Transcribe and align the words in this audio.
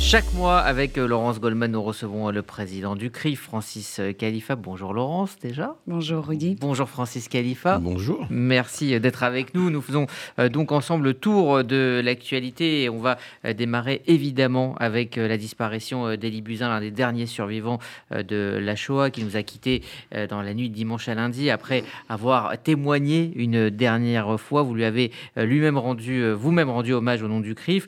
Chaque 0.00 0.32
mois, 0.32 0.58
avec 0.60 0.96
euh, 0.96 1.06
Laurence 1.06 1.38
Goldman, 1.38 1.72
nous 1.72 1.82
recevons 1.82 2.28
euh, 2.28 2.32
le 2.32 2.42
président 2.42 2.96
du 2.96 3.10
CRI, 3.10 3.36
Francis 3.36 3.98
euh, 3.98 4.12
Khalifa. 4.12 4.56
Bonjour 4.56 4.94
Laurence, 4.94 5.36
déjà. 5.38 5.74
Bonjour 5.86 6.24
Rudy. 6.26 6.56
Bonjour 6.58 6.88
Francis 6.88 7.28
Khalifa. 7.28 7.78
Bonjour. 7.78 8.26
Merci 8.30 8.98
d'être 9.00 9.22
avec 9.22 9.54
nous. 9.54 9.68
Nous 9.70 9.82
faisons 9.82 10.06
donc 10.50 10.72
ensemble 10.72 11.04
le 11.04 11.14
tour 11.14 11.62
de 11.64 12.00
l'actualité 12.02 12.84
et 12.84 12.88
on 12.88 13.00
va 13.00 13.18
démarrer 13.54 14.02
évidemment 14.06 14.76
avec 14.78 15.16
la 15.16 15.36
disparition 15.36 16.16
d'Elie 16.16 16.42
Buzyn, 16.42 16.68
l'un 16.68 16.80
des 16.80 16.90
derniers 16.90 17.26
survivants 17.26 17.78
de 18.10 18.58
la 18.60 18.76
Shoah, 18.76 19.10
qui 19.10 19.24
nous 19.24 19.36
a 19.36 19.42
quittés 19.42 19.82
dans 20.30 20.42
la 20.42 20.54
nuit 20.54 20.70
de 20.70 20.74
dimanche 20.74 21.08
à 21.08 21.14
lundi 21.14 21.50
après 21.50 21.84
avoir 22.08 22.56
témoigné 22.62 23.32
une 23.34 23.70
dernière 23.70 24.38
fois. 24.40 24.62
Vous 24.62 24.74
lui 24.74 24.84
avez 24.84 25.10
lui-même 25.36 25.78
rendu, 25.78 26.30
vous-même 26.32 26.70
rendu 26.70 26.92
hommage 26.92 27.22
au 27.22 27.28
nom 27.28 27.40
du 27.40 27.54
CRIF. 27.54 27.86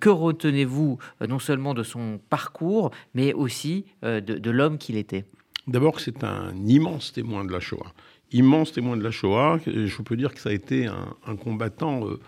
Que 0.00 0.08
retenez-vous 0.08 0.98
non 1.26 1.38
seulement 1.38 1.51
de 1.74 1.82
son 1.82 2.20
parcours, 2.30 2.90
mais 3.14 3.32
aussi 3.32 3.84
euh, 4.04 4.20
de, 4.20 4.50
l'homme 4.50 4.78
qu'il 4.78 4.96
était 4.96 5.24
D'abord, 5.66 6.00
c'est 6.00 6.24
un 6.24 6.54
immense 6.66 7.12
témoin 7.12 7.44
de 7.44 7.52
la 7.52 7.60
Shoah. 7.60 7.92
Immense 8.32 8.72
témoin 8.72 8.96
de 8.96 9.04
la 9.04 9.10
Shoah. 9.10 9.60
Je 9.64 10.02
peux 10.02 10.16
dire 10.16 10.34
que 10.34 10.40
ça 10.40 10.48
a 10.48 10.52
été 10.52 10.86
un, 10.86 11.36
combattant 11.36 12.04
euh, 12.08 12.18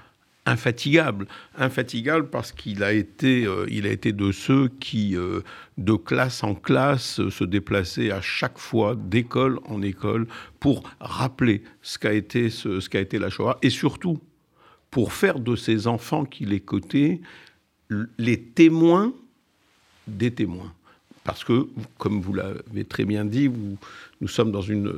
infatigable. 0.46 1.26
Infatigable 1.56 2.30
parce 2.30 2.52
qu'il 2.52 2.84
a, 2.84 2.92
été, 2.92 3.44
euh, 3.44 3.66
il 3.68 3.86
a 3.86 3.90
été 3.90 4.12
de 4.12 4.30
ceux 4.30 4.68
qui, 4.68 5.16
de 5.78 5.92
classe 5.94 6.44
en 6.44 6.54
classe, 6.54 7.28
se 7.28 7.44
déplaçaient 7.44 8.12
à 8.12 8.20
chaque 8.20 8.58
fois, 8.58 8.94
d'école 8.94 9.58
en 9.66 9.82
école, 9.82 10.28
pour 10.60 10.84
rappeler 11.00 11.64
ce 11.82 11.98
qu'a 11.98 12.12
été, 12.12 12.50
ce, 12.50 12.88
qu'a 12.88 13.00
été 13.00 13.18
la 13.18 13.30
Shoah. 13.30 13.58
Et 13.62 13.70
surtout, 13.70 14.20
pour 14.92 15.12
faire 15.12 15.40
de 15.40 15.56
ces 15.56 15.88
enfants 15.88 16.24
qu'il 16.24 16.52
écoutait 16.52 17.20
les 18.18 18.40
témoins 18.40 19.12
des 20.06 20.30
témoins. 20.30 20.72
Parce 21.24 21.42
que, 21.42 21.66
comme 21.96 22.20
vous 22.20 22.34
l'avez 22.34 22.84
très 22.84 23.04
bien 23.04 23.24
dit, 23.24 23.50
nous 24.20 24.28
sommes 24.28 24.52
dans 24.52 24.60
une 24.60 24.92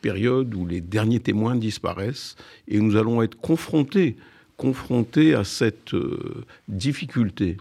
période 0.00 0.54
où 0.54 0.66
les 0.66 0.80
derniers 0.80 1.20
témoins 1.20 1.56
disparaissent 1.56 2.36
et 2.68 2.78
nous 2.78 2.96
allons 2.96 3.22
être 3.22 3.40
confrontés, 3.40 4.16
confrontés 4.56 5.34
à 5.34 5.44
cette 5.44 5.94
euh, 5.94 6.44
difficulté 6.68 7.56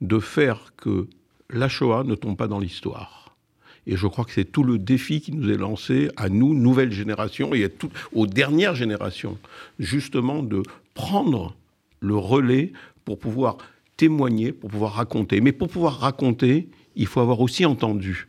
de 0.00 0.18
faire 0.18 0.72
que 0.76 1.06
la 1.50 1.68
Shoah 1.68 2.04
ne 2.04 2.14
tombe 2.14 2.36
pas 2.36 2.48
dans 2.48 2.58
l'histoire. 2.58 3.34
Et 3.86 3.96
je 3.96 4.06
crois 4.06 4.26
que 4.26 4.32
c'est 4.32 4.44
tout 4.44 4.64
le 4.64 4.78
défi 4.78 5.22
qui 5.22 5.32
nous 5.32 5.50
est 5.50 5.56
lancé 5.56 6.10
à 6.16 6.28
nous, 6.28 6.52
nouvelle 6.52 6.92
génération, 6.92 7.54
et 7.54 7.72
aux 8.12 8.26
dernières 8.26 8.74
générations, 8.74 9.38
justement 9.78 10.42
de 10.42 10.62
prendre 10.92 11.56
le 12.00 12.16
relais 12.16 12.72
pour 13.06 13.18
pouvoir 13.18 13.56
témoigner, 13.98 14.52
pour 14.52 14.70
pouvoir 14.70 14.94
raconter. 14.94 15.42
Mais 15.42 15.52
pour 15.52 15.68
pouvoir 15.68 15.98
raconter, 15.98 16.68
il 16.96 17.06
faut 17.06 17.20
avoir 17.20 17.40
aussi 17.40 17.66
entendu. 17.66 18.28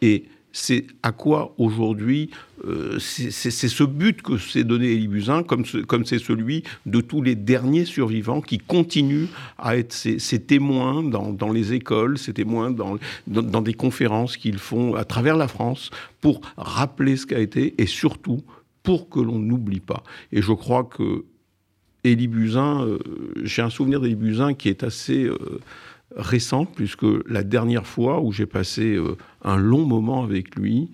Et 0.00 0.26
c'est 0.52 0.86
à 1.02 1.12
quoi 1.12 1.54
aujourd'hui, 1.58 2.30
euh, 2.64 2.98
c'est 2.98 3.52
ce 3.52 3.84
but 3.84 4.22
que 4.22 4.38
s'est 4.38 4.64
donné 4.64 4.86
Élie 4.86 5.08
Buzyn, 5.08 5.42
comme 5.42 5.64
c'est 5.66 6.18
celui 6.18 6.62
de 6.86 7.00
tous 7.00 7.20
les 7.20 7.34
derniers 7.34 7.84
survivants 7.84 8.40
qui 8.40 8.58
continuent 8.58 9.26
à 9.58 9.76
être 9.76 9.92
ces, 9.92 10.18
témoins 10.40 11.02
dans, 11.02 11.52
les 11.52 11.74
écoles, 11.74 12.16
ces 12.16 12.32
témoins 12.32 12.70
dans, 12.70 12.96
dans 13.26 13.62
des 13.62 13.74
conférences 13.74 14.36
qu'ils 14.38 14.58
font 14.58 14.94
à 14.94 15.04
travers 15.04 15.36
la 15.36 15.48
France 15.48 15.90
pour 16.20 16.40
rappeler 16.56 17.16
ce 17.16 17.26
qu'a 17.26 17.40
été 17.40 17.74
et 17.78 17.86
surtout 17.86 18.42
pour 18.82 19.10
que 19.10 19.20
l'on 19.20 19.38
n'oublie 19.38 19.80
pas. 19.80 20.04
Et 20.32 20.40
je 20.40 20.52
crois 20.52 20.84
que 20.84 21.24
Élie 22.12 22.28
Buzyn, 22.28 22.82
euh, 22.82 22.98
j'ai 23.42 23.62
un 23.62 23.70
souvenir 23.70 24.00
d'Élie 24.00 24.14
Buzyn 24.14 24.54
qui 24.54 24.68
est 24.68 24.82
assez 24.82 25.24
euh, 25.24 25.38
récent, 26.16 26.64
puisque 26.64 27.06
la 27.26 27.42
dernière 27.42 27.86
fois 27.86 28.20
où 28.20 28.32
j'ai 28.32 28.46
passé 28.46 28.94
euh, 28.94 29.16
un 29.42 29.56
long 29.56 29.84
moment 29.84 30.22
avec 30.22 30.56
lui, 30.56 30.88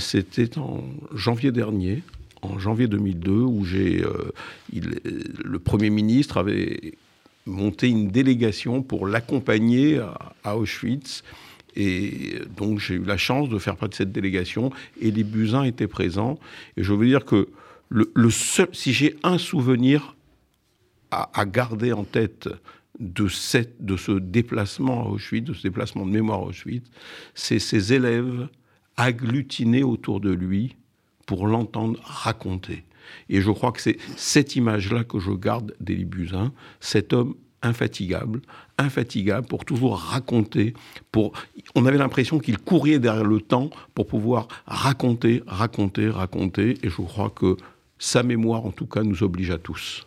c'était 0.00 0.58
en 0.58 0.82
janvier 1.14 1.52
dernier, 1.52 2.02
en 2.42 2.58
janvier 2.58 2.88
2002, 2.88 3.30
où 3.30 3.64
j'ai, 3.64 4.04
le 4.72 5.58
Premier 5.60 5.90
ministre 5.90 6.38
avait 6.38 6.94
monté 7.46 7.88
une 7.88 8.08
délégation 8.08 8.82
pour 8.82 9.06
l'accompagner 9.06 10.00
à, 10.42 10.56
Auschwitz. 10.56 11.22
Et 11.76 12.40
donc 12.56 12.80
j'ai 12.80 12.94
eu 12.94 13.04
la 13.04 13.16
chance 13.16 13.48
de 13.48 13.58
faire 13.58 13.76
partie 13.76 13.92
de 13.92 13.96
cette 13.98 14.12
délégation 14.12 14.72
et 15.00 15.12
les 15.12 15.22
Buzyn 15.22 15.62
étaient 15.62 15.86
présents. 15.86 16.40
Et 16.76 16.82
je 16.82 16.92
veux 16.92 17.06
dire 17.06 17.24
que 17.24 17.48
le 17.90 18.30
seul, 18.30 18.68
si 18.72 18.92
j'ai 18.92 19.16
un 19.22 19.38
souvenir 19.38 20.16
à, 21.10 21.44
garder 21.44 21.92
en 21.92 22.04
tête 22.04 22.48
de, 22.98 23.28
cette, 23.28 23.84
de 23.84 23.96
ce 23.96 24.12
déplacement 24.12 25.06
à 25.06 25.08
Auschwitz, 25.08 25.46
de 25.46 25.54
ce 25.54 25.62
déplacement 25.62 26.06
de 26.06 26.10
mémoire 26.10 26.40
à 26.40 26.44
Auschwitz, 26.44 26.86
c'est 27.34 27.58
ses 27.58 27.92
élèves 27.92 28.48
agglutinés 28.96 29.82
autour 29.82 30.20
de 30.20 30.30
lui 30.30 30.76
pour 31.26 31.46
l'entendre 31.46 31.98
raconter. 32.02 32.84
Et 33.28 33.40
je 33.40 33.50
crois 33.50 33.72
que 33.72 33.80
c'est 33.80 33.98
cette 34.16 34.56
image-là 34.56 35.04
que 35.04 35.18
je 35.18 35.30
garde 35.30 35.74
d'Élie 35.80 36.04
Buzyn, 36.04 36.52
cet 36.80 37.12
homme 37.12 37.34
infatigable, 37.62 38.40
infatigable 38.78 39.46
pour 39.46 39.64
toujours 39.64 39.98
raconter. 39.98 40.74
Pour, 41.12 41.32
on 41.74 41.86
avait 41.86 41.98
l'impression 41.98 42.38
qu'il 42.38 42.58
courait 42.58 42.98
derrière 42.98 43.24
le 43.24 43.40
temps 43.40 43.70
pour 43.94 44.06
pouvoir 44.06 44.48
raconter, 44.66 45.42
raconter, 45.46 46.08
raconter. 46.08 46.78
Et 46.82 46.88
je 46.88 47.02
crois 47.02 47.30
que 47.30 47.56
sa 47.98 48.22
mémoire, 48.22 48.64
en 48.64 48.72
tout 48.72 48.86
cas, 48.86 49.02
nous 49.02 49.22
oblige 49.22 49.50
à 49.50 49.58
tous. 49.58 50.06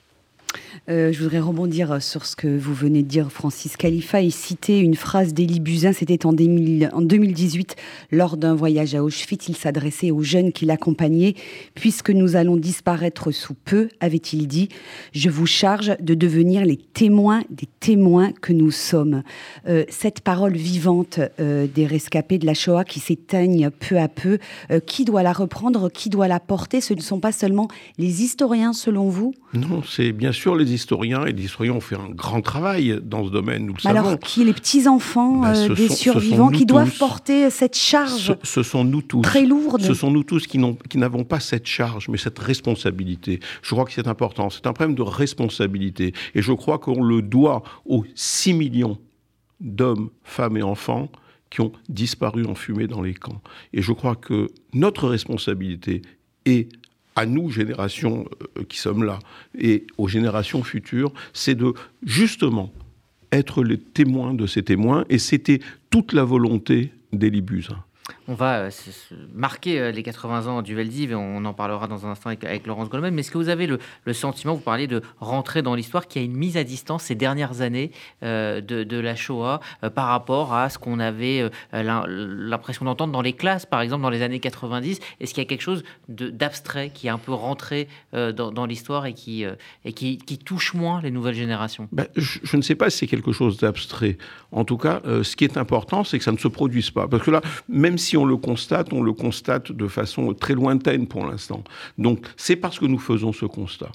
Euh, 0.90 1.12
je 1.14 1.20
voudrais 1.22 1.40
rebondir 1.40 2.02
sur 2.02 2.26
ce 2.26 2.36
que 2.36 2.48
vous 2.48 2.74
venez 2.74 3.04
de 3.04 3.08
dire, 3.08 3.32
Francis 3.32 3.78
Khalifa, 3.78 4.22
et 4.22 4.30
citer 4.30 4.80
une 4.80 4.96
phrase 4.96 5.34
d'Élie 5.34 5.60
Buzyn. 5.60 5.94
C'était 5.94 6.26
en, 6.26 6.34
2018, 6.34 7.76
lors 8.12 8.38
d'un 8.38 8.54
voyage 8.54 8.96
à 8.96 9.04
Auschwitz. 9.04 9.48
Il 9.48 9.56
s'adressait 9.56 10.12
aux 10.12 10.22
jeunes 10.22 10.52
qui 10.52 10.66
l'accompagnaient. 10.66 11.36
Puisque 11.76 12.10
nous 12.10 12.36
allons 12.36 12.58
disparaître 12.58 13.32
sous 13.32 13.54
peu, 13.54 13.90
avait-il 14.00 14.48
dit, 14.48 14.70
je 15.14 15.30
vous 15.30 15.46
charge 15.46 15.96
de 16.00 16.14
devenir 16.14 16.66
les 16.66 16.78
témoins 16.78 17.44
des 17.50 17.68
témoins 17.80 18.32
que 18.32 18.54
nous 18.54 18.72
sommes. 18.72 19.24
Euh, 19.68 19.86
cette 19.90 20.22
parole 20.22 20.56
vivante 20.56 21.20
euh, 21.40 21.68
des 21.74 21.86
rescapés 21.86 22.38
de 22.38 22.46
la 22.46 22.54
Shoah 22.54 22.84
qui 22.84 23.00
s'éteignent 23.00 23.70
peu 23.70 23.98
à 23.98 24.08
peu, 24.08 24.40
qui 24.86 25.06
doit 25.06 25.24
la 25.24 25.34
reprendre, 25.34 25.90
qui 25.90 26.10
doit 26.10 26.28
la 26.28 26.40
porter? 26.40 26.82
Ce 26.82 26.94
ne 26.94 27.02
sont 27.02 27.20
pas 27.20 27.32
seulement 27.32 27.68
les 27.98 28.24
historiens, 28.24 28.74
selon 28.74 29.10
vous? 29.10 29.34
Non, 29.54 29.82
c'est 29.84 30.12
bien 30.12 30.32
sûr 30.32 30.43
sûr 30.44 30.56
les 30.58 30.74
historiens, 30.74 31.26
et 31.26 31.32
les 31.32 31.46
historiens 31.46 31.72
ont 31.72 31.80
fait 31.80 31.96
un 31.96 32.10
grand 32.10 32.42
travail 32.42 33.00
dans 33.02 33.26
ce 33.26 33.30
domaine, 33.30 33.66
nous 33.66 33.74
le 33.74 33.80
savons. 33.80 33.98
Alors, 33.98 34.20
qui 34.20 34.42
est 34.42 34.46
les 34.46 34.54
petits-enfants 34.54 35.40
ben, 35.40 35.56
euh, 35.56 35.74
des 35.74 35.88
survivants 35.88 36.50
qui 36.50 36.66
doivent 36.66 36.98
porter 36.98 37.50
cette 37.50 37.78
charge 37.78 38.36
ce, 38.44 38.62
sont 38.62 38.84
nous 38.84 39.02
tous. 39.02 39.22
Très 39.22 39.46
lourde. 39.46 39.82
Ce 39.82 39.94
sont 39.94 40.12
nous 40.12 40.24
tous 40.24 40.46
qui 40.46 40.58
n'avons 40.98 41.24
pas 41.24 41.40
cette 41.40 41.66
charge, 41.66 42.10
mais 42.10 42.18
cette 42.18 42.40
responsabilité. 42.40 43.40
Je 43.62 43.70
crois 43.70 43.86
que 43.86 43.94
c'est 43.94 44.08
important. 44.08 44.50
C'est 44.50 44.68
un 44.68 44.74
problème 44.74 44.96
de 44.96 45.02
responsabilité. 45.02 46.14
Et 46.36 46.42
je 46.42 46.52
crois 46.52 46.78
qu'on 46.78 47.02
le 47.02 47.22
doit 47.22 47.64
aux 47.86 48.04
6 48.14 48.54
millions 48.54 48.98
d'hommes, 49.62 50.10
femmes 50.24 50.58
et 50.58 50.64
enfants 50.64 51.10
qui 51.50 51.62
ont 51.62 51.72
disparu 51.88 52.46
en 52.46 52.56
fumée 52.56 52.88
dans 52.88 53.02
les 53.02 53.14
camps. 53.14 53.42
Et 53.72 53.82
je 53.82 53.94
crois 53.94 54.16
que 54.16 54.50
notre 54.74 55.08
responsabilité 55.08 56.02
est 56.46 56.68
à 57.16 57.26
nous, 57.26 57.50
générations 57.50 58.26
euh, 58.58 58.64
qui 58.64 58.78
sommes 58.78 59.04
là, 59.04 59.20
et 59.58 59.86
aux 59.98 60.08
générations 60.08 60.64
futures, 60.64 61.14
c'est 61.34 61.56
de 61.56 61.74
justement 62.04 62.72
être 63.32 63.64
les 63.64 63.80
témoins 63.80 64.34
de 64.34 64.46
ces 64.48 64.64
témoins, 64.64 65.06
et 65.10 65.18
c'était 65.18 65.60
toute 65.90 66.14
la 66.14 66.24
volonté 66.24 66.92
d'Élie 67.12 67.42
Buzyn. 67.42 67.84
On 68.28 68.34
va 68.34 68.60
euh, 68.60 68.70
marquer 69.34 69.80
euh, 69.80 69.92
les 69.92 70.04
80 70.04 70.48
ans 70.48 70.62
du 70.62 70.76
Veldiv 70.76 71.12
et 71.12 71.16
on 71.16 71.44
en 71.46 71.54
parlera 71.54 71.88
dans 71.88 72.06
un 72.06 72.12
instant 72.12 72.30
avec, 72.30 72.68
Laurence 72.68 72.90
Goldman. 72.90 73.14
Mais 73.14 73.22
est-ce 73.22 73.32
que 73.32 73.38
vous 73.38 73.50
avez 73.50 73.68
le, 73.68 73.80
sentiment, 74.14 74.56
vous 74.56 74.62
parliez 74.62 74.88
de 74.88 75.02
rentrer 75.20 75.62
dans 75.62 75.76
l'histoire, 75.76 76.08
qu'il 76.08 76.22
y 76.22 76.26
a 76.26 76.26
une 76.26 76.36
mise 76.36 76.58
à 76.58 76.64
distance 76.64 77.04
ces 77.04 77.16
dernières 77.16 77.62
années 77.62 77.92
euh, 78.24 78.62
de, 78.62 79.00
la 79.00 79.16
Shoah 79.16 79.60
par 79.96 80.08
rapport 80.08 80.54
à 80.54 80.70
ce 80.70 80.78
qu'on 80.78 81.00
avait 81.00 81.50
l'impression 81.74 82.86
d'entendre 82.86 83.12
dans 83.12 83.22
les 83.22 83.34
classes, 83.34 83.66
par 83.66 83.82
exemple 83.82 84.04
dans 84.04 84.10
les 84.10 84.22
années 84.22 84.40
90 84.40 85.00
Est-ce 85.20 85.34
qu'il 85.34 85.44
y 85.44 85.46
a 85.46 85.50
quelque 85.50 85.62
chose 85.62 85.84
d'abstrait 86.08 86.92
qui 86.94 87.08
est 87.08 87.10
un 87.10 87.18
peu 87.18 87.34
rentré 87.34 87.88
dans, 88.14 88.66
l'histoire 88.66 89.06
et, 89.06 89.14
qui, 89.14 89.44
et 89.84 89.94
qui, 89.94 90.38
touche 90.38 90.74
moins 90.74 91.02
les 91.02 91.12
nouvelles 91.12 91.36
générations? 91.36 91.90
Ben, 91.92 92.08
je, 92.16 92.40
je, 92.44 92.56
ne 92.56 92.62
sais 92.62 92.76
pas 92.76 92.90
si 92.90 93.00
c'est 93.00 93.08
quelque 93.08 93.32
chose 93.32 93.58
d'abstrait. 93.58 94.18
En 94.52 94.64
tout 94.64 94.78
cas, 94.78 95.02
ce 95.04 95.36
qui 95.36 95.44
est 95.44 95.58
important, 95.58 96.04
c'est 96.04 96.18
que 96.18 96.24
ça 96.24 96.32
ne 96.32 96.38
se 96.38 96.48
produise 96.48 96.92
pas. 96.92 97.08
Parce 97.08 97.24
que 97.24 97.32
là, 97.32 97.42
même 97.68 97.93
si 97.98 98.18
on 98.18 98.26
le 98.26 98.38
constate, 98.38 98.94
on 98.94 99.02
le 99.02 99.14
constate 99.14 99.72
de 99.72 99.88
façon 99.88 100.34
très 100.34 100.54
lointaine 100.54 101.08
pour 101.08 101.26
l'instant. 101.26 101.64
Donc 101.98 102.26
c'est 102.38 102.56
parce 102.56 102.80
que 102.80 102.86
nous 102.86 103.00
faisons 103.00 103.34
ce 103.34 103.46
constat 103.46 103.92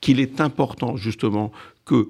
qu'il 0.00 0.20
est 0.20 0.40
important 0.40 0.96
justement 0.96 1.52
que 1.84 2.06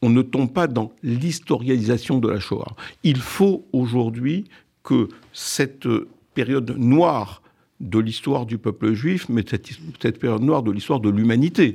on 0.00 0.10
ne 0.10 0.22
tombe 0.22 0.52
pas 0.52 0.68
dans 0.68 0.92
l'historialisation 1.02 2.18
de 2.18 2.28
la 2.28 2.38
Shoah. 2.38 2.76
Il 3.02 3.18
faut 3.18 3.66
aujourd'hui 3.72 4.44
que 4.84 5.08
cette 5.32 5.88
période 6.34 6.76
noire 6.78 7.42
de 7.80 7.98
l'histoire 7.98 8.46
du 8.46 8.58
peuple 8.58 8.92
juif, 8.92 9.28
mais 9.28 9.44
cette, 9.48 9.68
cette 10.00 10.18
période 10.20 10.42
noire 10.42 10.62
de 10.62 10.70
l'histoire 10.70 11.00
de 11.00 11.10
l'humanité, 11.10 11.74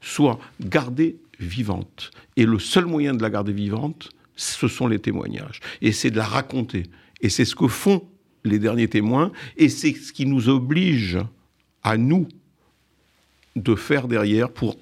soit 0.00 0.38
gardée 0.60 1.16
vivante. 1.40 2.12
Et 2.36 2.46
le 2.46 2.58
seul 2.58 2.86
moyen 2.86 3.14
de 3.14 3.22
la 3.22 3.30
garder 3.30 3.52
vivante, 3.52 4.10
ce 4.36 4.68
sont 4.68 4.86
les 4.86 4.98
témoignages. 4.98 5.60
Et 5.82 5.92
c'est 5.92 6.10
de 6.10 6.16
la 6.16 6.24
raconter. 6.24 6.84
Et 7.20 7.28
c'est 7.28 7.44
ce 7.44 7.56
que 7.56 7.68
font 7.68 8.02
les 8.46 8.58
derniers 8.58 8.88
témoins. 8.88 9.32
Et 9.56 9.68
c'est 9.68 9.92
ce 9.92 10.12
qui 10.12 10.26
nous 10.26 10.48
oblige 10.48 11.18
à 11.82 11.96
nous 11.96 12.26
de 13.56 13.74
faire 13.74 14.06
derrière 14.06 14.50
pour, 14.50 14.76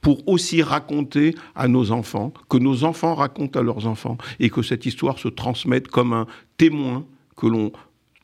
pour 0.00 0.28
aussi 0.28 0.62
raconter 0.62 1.34
à 1.54 1.66
nos 1.66 1.90
enfants, 1.90 2.32
que 2.48 2.58
nos 2.58 2.84
enfants 2.84 3.14
racontent 3.14 3.58
à 3.58 3.62
leurs 3.62 3.86
enfants, 3.86 4.18
et 4.38 4.50
que 4.50 4.62
cette 4.62 4.84
histoire 4.84 5.18
se 5.18 5.28
transmette 5.28 5.88
comme 5.88 6.12
un 6.12 6.26
témoin 6.58 7.06
que 7.36 7.46
l'on 7.46 7.72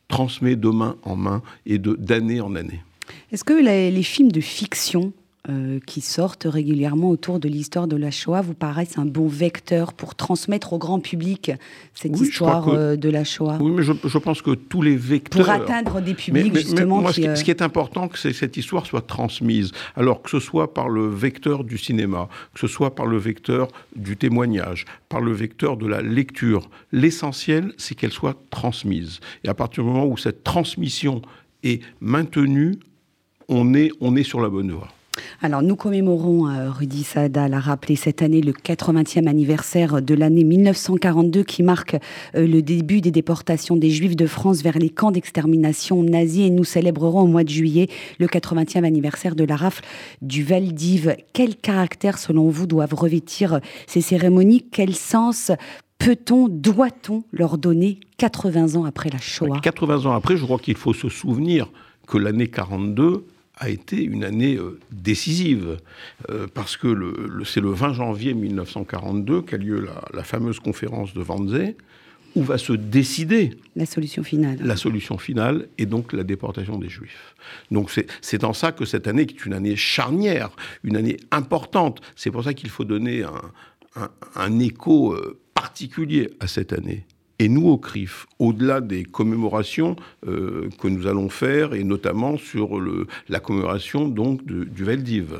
transmet 0.07 0.55
de 0.55 0.69
main 0.69 0.95
en 1.01 1.15
main 1.15 1.41
et 1.65 1.79
d'année 1.79 2.39
en 2.39 2.55
année. 2.55 2.83
Est-ce 3.31 3.43
que 3.43 3.53
les 3.53 4.03
films 4.03 4.31
de 4.31 4.41
fiction 4.41 5.11
euh, 5.47 5.79
qui 5.85 6.01
sortent 6.01 6.47
régulièrement 6.49 7.11
autour 7.11 7.39
de 7.39 7.47
l'histoire 7.47 7.87
de 7.87 7.95
la 7.95 8.09
Shoah 8.09 8.41
vous 8.41 8.55
paraissent 8.55 8.97
un 8.97 9.05
bon 9.05 9.27
vecteur 9.27 9.93
pour 9.93 10.15
transmettre 10.15 10.73
au 10.73 10.79
grand 10.79 10.99
public 10.99 11.51
cette 11.93 12.19
histoire 12.19 12.69
euh, 12.69 12.95
de 12.95 13.09
la 13.09 13.23
Shoah 13.23 13.59
Oui, 13.61 13.71
mais 13.71 13.83
je, 13.83 14.17
pense 14.17 14.41
que 14.41 14.51
tous 14.51 14.81
les 14.81 14.95
vecteurs... 14.95 15.45
Pour 15.45 15.53
atteindre 15.53 16.01
des 16.01 16.15
publics, 16.15 16.55
justement... 16.55 17.01
moi, 17.01 17.13
ce, 17.13 17.43
qui, 17.43 17.51
est 17.51 17.61
important, 17.61 18.09
c'est 18.15 18.29
que 18.29 18.35
cette 18.35 18.57
histoire 18.57 18.87
soit 18.87 19.05
transmise. 19.05 19.71
Alors 19.95 20.23
que 20.23 20.31
ce 20.31 20.39
soit 20.39 20.73
par 20.73 20.89
le 20.89 21.07
vecteur 21.07 21.63
du 21.63 21.77
cinéma, 21.77 22.27
que 22.55 22.59
ce 22.59 22.67
soit 22.67 22.95
par 22.95 23.05
le 23.05 23.17
vecteur 23.17 23.67
du 23.95 24.17
témoignage, 24.17 24.85
par 25.09 25.21
le 25.21 25.31
vecteur 25.31 25.77
de 25.77 25.85
la 25.85 26.01
lecture. 26.01 26.71
L'essentiel, 26.91 27.71
c'est 27.77 27.93
qu'elle 27.93 28.11
soit 28.11 28.35
transmise. 28.49 29.19
Et 29.43 29.49
à 29.49 29.53
partir 29.53 29.83
du 29.83 29.91
moment 29.91 30.07
où 30.07 30.17
cette 30.17 30.43
transmission 30.43 31.21
est 31.61 31.83
maintenue, 32.01 32.79
on 33.47 33.75
est, 33.75 33.91
on 34.01 34.15
est 34.15 34.23
sur 34.23 34.41
la 34.41 34.49
bonne 34.49 34.71
voie. 34.71 34.87
Alors 35.41 35.61
nous 35.61 35.75
commémorons, 35.75 36.47
euh, 36.47 36.71
Rudy 36.71 37.03
Saada 37.03 37.47
l'a 37.47 37.59
rappelé, 37.59 37.95
cette 37.95 38.21
année 38.21 38.41
le 38.41 38.51
80e 38.51 39.27
anniversaire 39.27 40.01
de 40.01 40.13
l'année 40.13 40.43
1942 40.43 41.43
qui 41.43 41.63
marque 41.63 41.95
euh, 42.35 42.47
le 42.47 42.61
début 42.61 43.01
des 43.01 43.11
déportations 43.11 43.75
des 43.75 43.89
Juifs 43.89 44.15
de 44.15 44.27
France 44.27 44.61
vers 44.61 44.77
les 44.77 44.89
camps 44.89 45.11
d'extermination 45.11 46.03
nazis. 46.03 46.47
Et 46.47 46.49
nous 46.49 46.63
célébrerons 46.63 47.21
au 47.21 47.27
mois 47.27 47.43
de 47.43 47.49
juillet 47.49 47.87
le 48.19 48.27
80e 48.27 48.83
anniversaire 48.83 49.35
de 49.35 49.43
la 49.43 49.55
rafle 49.55 49.83
du 50.21 50.43
Val 50.43 50.73
d'Ive. 50.73 51.15
Quel 51.33 51.55
caractère 51.55 52.17
selon 52.17 52.49
vous 52.49 52.67
doivent 52.67 52.93
revêtir 52.93 53.59
ces 53.87 54.01
cérémonies? 54.01 54.65
Quel 54.71 54.95
sens 54.95 55.51
peut-on, 55.97 56.47
doit-on 56.49 57.23
leur 57.31 57.57
donner 57.57 57.99
80 58.17 58.75
ans 58.75 58.85
après 58.85 59.09
la 59.09 59.19
Shoah? 59.19 59.59
80 59.61 60.05
ans 60.05 60.13
après, 60.13 60.37
je 60.37 60.43
crois 60.43 60.59
qu'il 60.59 60.75
faut 60.75 60.93
se 60.93 61.09
souvenir 61.09 61.69
que 62.07 62.17
l'année 62.17 62.47
42 62.47 63.25
a 63.57 63.69
été 63.69 64.03
une 64.03 64.23
année 64.23 64.55
euh, 64.55 64.79
décisive, 64.91 65.77
euh, 66.29 66.47
parce 66.53 66.77
que 66.77 67.43
c'est 67.45 67.61
le 67.61 67.71
20 67.71 67.93
janvier 67.93 68.33
1942 68.33 69.41
qu'a 69.41 69.57
lieu 69.57 69.87
la, 70.13 70.23
fameuse 70.23 70.59
conférence 70.59 71.13
de 71.13 71.21
Wannsee, 71.21 71.75
où 72.35 72.43
va 72.43 72.57
se 72.57 72.73
décider 72.73 73.51
la 73.75 73.85
solution 73.85 74.23
finale. 74.23 74.57
La 74.61 74.75
solution 74.75 75.17
finale 75.17 75.69
et 75.77 75.85
donc 75.85 76.11
la 76.11 76.23
déportation 76.23 76.77
des 76.77 76.89
Juifs. 76.89 77.35
Donc 77.71 77.89
c'est 78.21 78.43
en 78.43 78.51
ça 78.51 78.73
que 78.73 78.83
cette 78.83 79.07
année 79.07 79.21
est 79.21 79.45
une 79.45 79.53
année 79.53 79.77
charnière, 79.77 80.49
une 80.83 80.97
année 80.97 81.17
importante. 81.31 82.01
C'est 82.17 82.31
pour 82.31 82.43
ça 82.43 82.53
qu'il 82.53 82.69
faut 82.69 82.83
donner 82.83 83.23
un 84.35 84.59
écho 84.59 85.13
euh, 85.13 85.39
particulier 85.53 86.31
à 86.39 86.47
cette 86.47 86.73
année. 86.73 87.05
Et 87.39 87.49
nous, 87.49 87.67
au 87.67 87.77
CRIF, 87.77 88.27
au-delà 88.39 88.79
des 88.81 89.03
commémorations 89.03 89.95
euh, 90.25 90.69
que 90.79 90.87
nous 90.87 91.05
allons 91.05 91.29
faire, 91.29 91.73
et 91.73 91.83
notamment 91.83 92.37
sur 92.37 92.79
le, 92.79 93.07
la 93.27 93.39
commémoration 93.39 94.07
donc 94.07 94.45
du 94.45 94.83
Veldiv, 94.83 95.37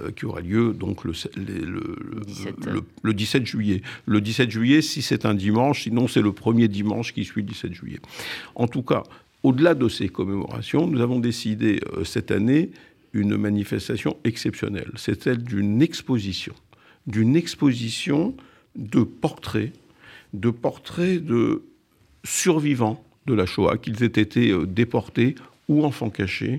euh, 0.00 0.10
qui 0.10 0.24
aura 0.24 0.40
lieu 0.40 0.72
donc 0.72 1.04
le, 1.04 1.12
le, 1.36 3.12
17. 3.12 3.44
juillet. 3.44 3.82
Le 4.06 4.20
17 4.20 4.50
juillet, 4.50 4.82
si 4.82 5.02
c'est 5.02 5.26
un 5.26 5.34
dimanche, 5.34 5.82
sinon 5.82 6.08
c'est 6.08 6.22
le 6.22 6.32
premier 6.32 6.68
dimanche 6.68 7.12
qui 7.12 7.24
suit 7.24 7.42
le 7.42 7.48
17 7.48 7.74
juillet. 7.74 8.00
En 8.54 8.68
tout 8.68 8.82
cas, 8.82 9.02
au-delà 9.42 9.74
de 9.74 9.88
ces 9.88 10.08
commémorations, 10.08 10.86
nous 10.86 11.00
avons 11.00 11.18
décidé 11.18 11.80
euh, 11.92 12.04
cette 12.04 12.30
année 12.30 12.70
une 13.12 13.36
manifestation 13.36 14.16
exceptionnelle. 14.24 14.90
C'est 14.96 15.22
celle 15.22 15.42
d'une 15.42 15.82
exposition, 15.82 16.54
d'une 17.06 17.36
exposition 17.36 18.34
de 18.76 19.02
portraits 19.02 19.72
de 20.32 20.50
portraits 20.50 21.24
de 21.24 21.62
survivants 22.24 23.02
de 23.26 23.34
la 23.34 23.46
Shoah, 23.46 23.78
qu'ils 23.78 24.02
aient 24.02 24.06
été 24.06 24.50
euh, 24.50 24.66
déportés 24.66 25.34
ou 25.68 25.84
enfants 25.84 26.10
cachés, 26.10 26.58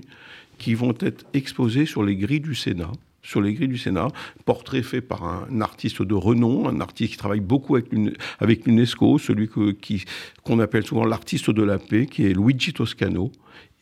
qui 0.58 0.74
vont 0.74 0.94
être 1.00 1.26
exposés 1.34 1.86
sur 1.86 2.02
les 2.02 2.16
grilles 2.16 2.40
du 2.40 2.54
Sénat 2.54 2.92
sur 3.24 3.40
les 3.40 3.54
grilles 3.54 3.68
du 3.68 3.78
Sénat, 3.78 4.08
portrait 4.44 4.82
fait 4.82 5.00
par 5.00 5.24
un 5.24 5.60
artiste 5.60 6.02
de 6.02 6.14
renom, 6.14 6.68
un 6.68 6.80
artiste 6.80 7.12
qui 7.12 7.18
travaille 7.18 7.40
beaucoup 7.40 7.74
avec, 7.74 8.66
l'UNESCO, 8.66 9.18
celui 9.18 9.48
qu'on 9.48 10.58
appelle 10.60 10.86
souvent 10.86 11.04
l'artiste 11.04 11.50
de 11.50 11.62
la 11.62 11.78
paix, 11.78 12.06
qui 12.06 12.26
est 12.26 12.34
Luigi 12.34 12.72
Toscano, 12.72 13.32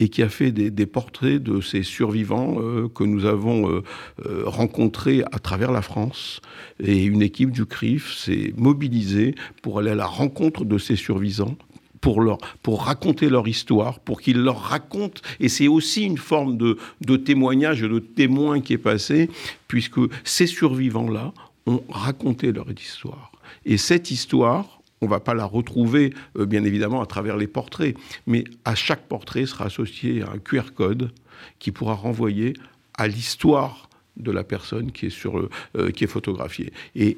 et 0.00 0.08
qui 0.08 0.22
a 0.22 0.28
fait 0.28 0.50
des, 0.50 0.86
portraits 0.86 1.42
de 1.42 1.60
ces 1.60 1.82
survivants 1.82 2.56
euh, 2.58 2.88
que 2.88 3.04
nous 3.04 3.24
avons 3.24 3.70
euh, 3.70 3.82
euh, 4.26 4.42
rencontrés 4.46 5.22
à 5.32 5.38
travers 5.38 5.70
la 5.70 5.82
France. 5.82 6.40
Et 6.80 7.04
une 7.04 7.22
équipe 7.22 7.50
du 7.50 7.66
CRIF 7.66 8.12
s'est 8.12 8.52
mobilisée 8.56 9.34
pour 9.62 9.78
aller 9.78 9.90
à 9.90 9.94
la 9.94 10.06
rencontre 10.06 10.64
de 10.64 10.78
ces 10.78 10.96
survivants, 10.96 11.56
pour, 12.02 12.20
leur, 12.20 12.38
pour 12.62 12.82
raconter 12.82 13.30
leur 13.30 13.48
histoire, 13.48 14.00
pour 14.00 14.20
qu'ils 14.20 14.42
leur 14.42 14.60
racontent. 14.60 15.22
Et 15.40 15.48
c'est 15.48 15.68
aussi 15.68 16.02
une 16.02 16.18
forme 16.18 16.58
de, 16.58 16.76
de 17.00 17.16
témoignage, 17.16 17.80
de 17.80 17.98
témoin 18.00 18.60
qui 18.60 18.74
est 18.74 18.78
passé, 18.78 19.30
puisque 19.68 20.00
ces 20.24 20.46
survivants-là 20.46 21.32
ont 21.66 21.82
raconté 21.88 22.52
leur 22.52 22.70
histoire. 22.70 23.32
Et 23.64 23.78
cette 23.78 24.10
histoire, 24.10 24.80
on 25.00 25.06
ne 25.06 25.10
va 25.10 25.20
pas 25.20 25.32
la 25.32 25.44
retrouver, 25.44 26.12
euh, 26.36 26.44
bien 26.44 26.64
évidemment, 26.64 27.00
à 27.00 27.06
travers 27.06 27.36
les 27.36 27.46
portraits, 27.46 27.96
mais 28.26 28.44
à 28.64 28.74
chaque 28.74 29.06
portrait 29.06 29.46
sera 29.46 29.66
associé 29.66 30.22
un 30.22 30.38
QR 30.38 30.72
code 30.74 31.12
qui 31.60 31.70
pourra 31.70 31.94
renvoyer 31.94 32.54
à 32.94 33.06
l'histoire 33.06 33.88
de 34.16 34.32
la 34.32 34.42
personne 34.42 34.90
qui 34.90 35.06
est, 35.06 35.10
sur, 35.10 35.38
euh, 35.38 35.90
qui 35.92 36.02
est 36.04 36.08
photographiée. 36.08 36.72
Et 36.96 37.16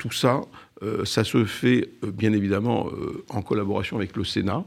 tout 0.00 0.10
ça, 0.10 0.40
euh, 0.82 1.04
ça 1.04 1.22
se 1.22 1.44
fait 1.44 1.90
bien 2.02 2.32
évidemment 2.32 2.90
en 3.28 3.42
collaboration 3.42 3.96
avec 3.96 4.16
le 4.16 4.24
Sénat, 4.24 4.64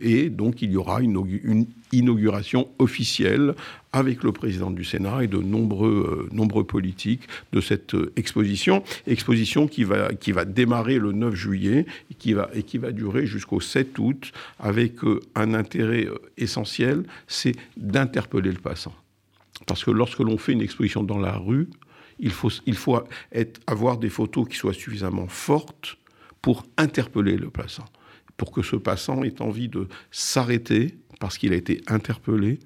et 0.00 0.30
donc 0.30 0.62
il 0.62 0.72
y 0.72 0.76
aura 0.76 1.00
une, 1.00 1.66
inauguration 1.92 2.68
officielle 2.78 3.54
avec 3.92 4.22
le 4.22 4.32
président 4.32 4.70
du 4.70 4.84
Sénat 4.84 5.24
et 5.24 5.26
de 5.26 5.38
nombreux, 5.38 6.28
euh, 6.32 6.62
politiques 6.62 7.22
de 7.52 7.60
cette 7.60 7.94
euh, 7.94 8.12
exposition. 8.16 8.84
Exposition 9.06 9.66
qui 9.66 9.84
va, 9.84 10.44
démarrer 10.44 10.98
le 10.98 11.12
9 11.12 11.34
juillet 11.34 11.86
et 12.10 12.14
qui 12.14 12.32
va, 12.78 12.92
durer 12.92 13.26
jusqu'au 13.26 13.60
7 13.60 13.98
août 13.98 14.32
avec 14.58 15.04
euh, 15.04 15.20
un 15.34 15.54
intérêt 15.54 16.06
essentiel, 16.38 17.04
c'est 17.26 17.54
d'interpeller 17.76 18.52
le 18.52 18.60
passant. 18.60 18.94
Parce 19.66 19.84
que 19.84 19.90
lorsque 19.90 20.20
l'on 20.20 20.38
fait 20.38 20.52
une 20.52 20.62
exposition 20.62 21.02
dans 21.02 21.18
la 21.18 21.36
rue, 21.36 21.68
il 22.20 22.30
faut, 22.30 22.50
il 22.66 22.76
faut 22.76 23.02
avoir 23.66 23.98
des 23.98 24.10
photos 24.10 24.48
qui 24.48 24.56
soient 24.56 24.74
suffisamment 24.74 25.28
fortes 25.28 25.96
pour 26.42 26.64
interpeller 26.76 27.36
le 27.36 27.50
passant 27.50 27.86
pour 28.40 28.52
que 28.52 28.62
ce 28.62 28.76
passant 28.76 29.22
ait 29.22 29.42
envie 29.42 29.68
de 29.68 29.86
s'arrêter 30.10 30.94
parce 31.18 31.36
qu'il 31.36 31.52
a 31.52 31.56
été 31.56 31.82
interpellé 31.88 32.58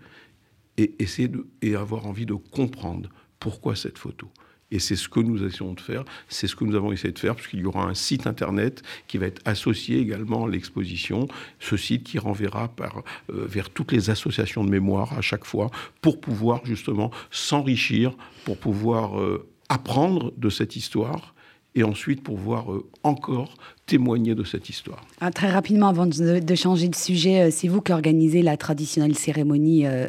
et 0.77 0.95
essayer 1.01 1.27
de, 1.27 1.49
et 1.63 1.75
avoir 1.75 2.07
envie 2.07 2.27
de 2.27 2.35
comprendre 2.35 3.09
pourquoi 3.41 3.75
cette 3.75 3.99
photo. 3.99 4.31
Et 4.75 4.81
c'est 4.81 4.97
ce 4.97 5.09
que 5.09 5.21
nous 5.21 5.45
essayons 5.45 5.73
de 5.73 5.81
faire, 5.81 6.05
c'est 6.29 6.49
ce 6.49 6.57
que 6.57 6.65
nous 6.65 6.75
avons 6.75 6.91
essayé 6.91 7.13
de 7.13 7.19
faire, 7.21 7.37
puisqu'il 7.37 7.61
y 7.61 7.65
aura 7.65 7.85
un 7.85 7.95
site 7.95 8.27
internet 8.27 8.83
qui 9.07 9.19
va 9.19 9.27
être 9.27 9.41
associé 9.45 10.01
également 10.01 10.47
à 10.47 10.49
l'exposition, 10.49 11.29
ce 11.61 11.77
site 11.77 12.03
qui 12.03 12.19
renverra 12.19 12.69
euh, 12.81 13.47
vers 13.47 13.71
toutes 13.71 13.93
les 13.93 14.11
associations 14.11 14.65
de 14.65 14.71
mémoire 14.71 15.17
à 15.17 15.21
chaque 15.21 15.45
fois, 15.45 15.71
pour 16.01 16.21
pouvoir 16.21 16.67
justement 16.67 17.13
s'enrichir, 17.31 18.17
pour 18.45 18.59
pouvoir 18.59 19.21
euh, 19.21 19.47
apprendre 19.69 20.33
de 20.37 20.51
cette 20.51 20.75
histoire, 20.75 21.37
et 21.77 21.85
ensuite 21.85 22.25
pour 22.25 22.35
pouvoir 22.35 22.73
euh, 22.73 22.91
encore 23.05 23.55
témoigner 23.87 24.35
de 24.35 24.45
cette 24.45 24.69
histoire. 24.71 25.05
Ah, 25.21 25.31
très 25.31 25.51
rapidement, 25.51 25.89
avant 25.89 26.07
de, 26.07 26.55
changer 26.55 26.89
de 26.89 26.95
sujet, 26.95 27.43
euh, 27.43 27.49
c'est 27.51 27.69
vous 27.69 27.83
qui 27.83 27.93
organisez 27.93 28.41
la 28.43 28.57
traditionnelle 28.57 29.15
cérémonie 29.15 29.87
euh, 29.87 30.07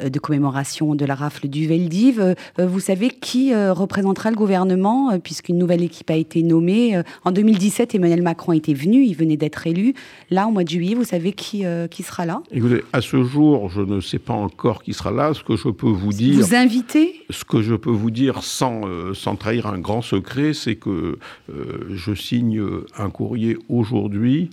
euh, 0.00 0.08
de 0.08 0.18
commémoration 0.18 0.94
de 0.94 1.04
la 1.04 1.14
rafle 1.14 1.48
du 1.48 1.66
Veldiv. 1.66 2.34
vous 2.58 2.80
savez 2.80 3.08
qui 3.08 3.54
représentera 3.54 4.30
le 4.30 4.36
gouvernement, 4.36 5.18
puisqu'une 5.18 5.58
nouvelle 5.58 5.82
équipe 5.82 6.10
a 6.10 6.16
été 6.16 6.42
nommée. 6.42 7.00
En 7.24 7.32
2017, 7.32 7.94
Emmanuel 7.94 8.22
Macron 8.22 8.52
était 8.52 8.74
venu, 8.74 9.04
il 9.04 9.14
venait 9.14 9.36
d'être 9.36 9.66
élu. 9.66 9.94
Là, 10.30 10.46
au 10.46 10.50
mois 10.50 10.64
de 10.64 10.68
juillet, 10.68 10.94
vous 10.94 11.04
savez 11.04 11.32
qui, 11.32 11.64
qui 11.90 12.02
sera 12.02 12.26
là? 12.26 12.42
Écoutez, 12.50 12.82
à 12.92 13.00
ce 13.00 13.22
jour, 13.24 13.70
je 13.70 13.80
ne 13.80 14.00
sais 14.00 14.18
pas 14.18 14.34
encore 14.34 14.82
qui 14.82 14.92
sera 14.92 15.10
là. 15.10 15.32
Ce 15.34 15.42
que 15.42 15.56
je 15.56 15.68
peux 15.68 15.88
vous 15.88 16.12
dire... 16.12 16.34
Vous 16.34 16.54
invitez? 16.54 17.24
Ce 17.30 17.44
que 17.44 17.62
je 17.62 17.74
peux 17.74 17.90
vous 17.90 18.10
dire 18.10 18.42
sans, 18.42 18.82
sans 19.14 19.36
trahir 19.36 19.66
un 19.66 19.78
grand 19.78 20.02
secret, 20.02 20.52
c'est 20.52 20.76
que 20.76 21.18
je 21.48 22.14
signe 22.14 22.62
un 22.96 23.05
un 23.06 23.10
courrier 23.10 23.56
aujourd'hui 23.68 24.50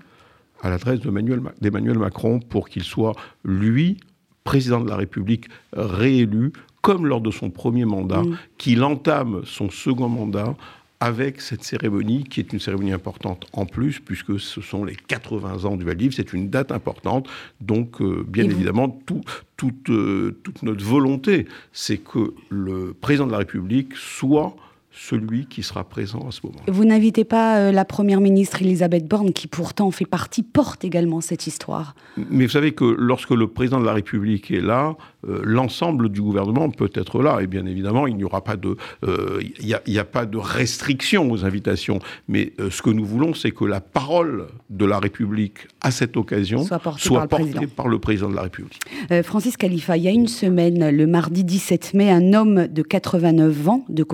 à 0.61 0.69
l'adresse 0.69 1.01
d'Emmanuel 1.01 1.99
Macron 1.99 2.39
pour 2.39 2.69
qu'il 2.69 2.83
soit, 2.83 3.13
lui, 3.43 3.97
président 4.43 4.79
de 4.79 4.89
la 4.89 4.95
République 4.95 5.47
réélu, 5.73 6.53
comme 6.81 7.05
lors 7.05 7.21
de 7.21 7.31
son 7.31 7.49
premier 7.49 7.85
mandat, 7.85 8.21
mm. 8.21 8.37
qu'il 8.57 8.83
entame 8.83 9.41
son 9.45 9.69
second 9.69 10.09
mandat 10.09 10.55
avec 10.99 11.41
cette 11.41 11.65
cérémonie 11.65 12.23
qui 12.23 12.39
est 12.39 12.53
une 12.53 12.61
cérémonie 12.61 12.93
importante 12.93 13.45
en 13.51 13.65
plus, 13.65 13.99
puisque 13.99 14.39
ce 14.39 14.61
sont 14.61 14.85
les 14.85 14.95
80 14.95 15.65
ans 15.65 15.75
du 15.75 15.83
Val-d'Ivre, 15.83 16.13
c'est 16.15 16.31
une 16.31 16.49
date 16.49 16.71
importante. 16.71 17.27
Donc, 17.59 18.01
euh, 18.01 18.23
bien 18.25 18.45
évidemment, 18.45 18.87
tout, 19.05 19.21
toute, 19.57 19.89
euh, 19.89 20.39
toute 20.43 20.63
notre 20.63 20.83
volonté, 20.85 21.45
c'est 21.73 21.97
que 21.97 22.33
le 22.49 22.93
président 22.93 23.27
de 23.27 23.33
la 23.33 23.39
République 23.39 23.97
soit 23.97 24.55
celui 24.93 25.47
qui 25.47 25.63
sera 25.63 25.83
présent 25.83 26.27
à 26.27 26.31
ce 26.31 26.41
moment. 26.43 26.59
Vous 26.67 26.85
n'invitez 26.85 27.23
pas 27.23 27.57
euh, 27.57 27.71
la 27.71 27.83
Première 27.83 28.21
ministre 28.21 28.61
Elisabeth 28.61 29.07
Borne, 29.07 29.33
qui 29.33 29.47
pourtant 29.47 29.89
fait 29.91 30.05
partie, 30.05 30.43
porte 30.43 30.85
également 30.85 31.19
cette 31.19 31.47
histoire. 31.47 31.95
Mais 32.29 32.45
vous 32.45 32.51
savez 32.51 32.73
que 32.73 32.85
lorsque 32.85 33.31
le 33.31 33.47
président 33.47 33.79
de 33.79 33.85
la 33.85 33.93
République 33.93 34.51
est 34.51 34.61
là, 34.61 34.95
euh, 35.27 35.41
l'ensemble 35.43 36.09
du 36.09 36.21
gouvernement 36.21 36.69
peut 36.69 36.91
être 36.93 37.21
là. 37.21 37.39
Et 37.41 37.47
bien 37.47 37.65
évidemment, 37.65 38.07
il 38.07 38.15
n'y 38.15 38.23
aura 38.23 38.43
pas 38.43 38.55
de, 38.55 38.75
euh, 39.05 39.41
il 39.59 39.77
n'y 39.87 39.99
a, 39.99 40.03
pas 40.05 40.25
de 40.25 40.37
restriction 40.37 41.31
aux 41.31 41.45
invitations. 41.45 41.99
Mais 42.27 42.53
ce 42.69 42.81
que 42.81 42.89
nous 42.89 43.05
voulons, 43.05 43.33
c'est 43.33 43.51
que 43.51 43.65
la 43.65 43.81
parole 43.81 44.47
de 44.69 44.85
la 44.85 44.99
République 44.99 45.67
à 45.81 45.91
cette 45.91 46.17
occasion 46.17 46.63
soit 46.63 46.79
portée, 47.27 47.67
par, 47.67 47.87
le 47.87 47.99
président 47.99 48.29
de 48.29 48.35
la 48.35 48.43
République. 48.43 48.79
Francis 49.23 49.57
Khalifa, 49.57 49.97
il 49.97 50.03
y 50.03 50.07
a 50.07 50.11
une 50.11 50.27
semaine, 50.27 50.89
le 50.89 51.07
mardi 51.07 51.43
17 51.43 51.93
mai, 51.93 52.11
un 52.11 52.33
homme 52.33 52.67
de 52.67 52.81
89 52.81 53.69
ans 53.69 53.85
de, 53.89 54.05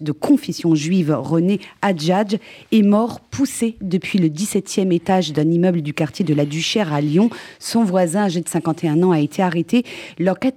de 0.00 0.12
confession 0.12 0.74
juive 0.74 1.14
René 1.18 1.60
Adjadj 1.82 2.36
est 2.70 2.82
mort 2.82 3.20
poussé 3.20 3.76
depuis 3.80 4.18
le 4.18 4.28
17e 4.28 4.92
étage 4.92 5.32
d'un 5.32 5.50
immeuble 5.50 5.82
du 5.82 5.94
quartier 5.94 6.24
de 6.24 6.34
la 6.34 6.44
Duchère 6.44 6.92
à 6.92 7.00
Lyon. 7.00 7.30
Son 7.58 7.84
voisin, 7.84 8.24
âgé 8.24 8.40
de 8.40 8.48
51 8.48 9.02
ans, 9.02 9.10
a 9.10 9.20
été 9.20 9.42
arrêté. 9.42 9.84
L'enquête 10.18 10.51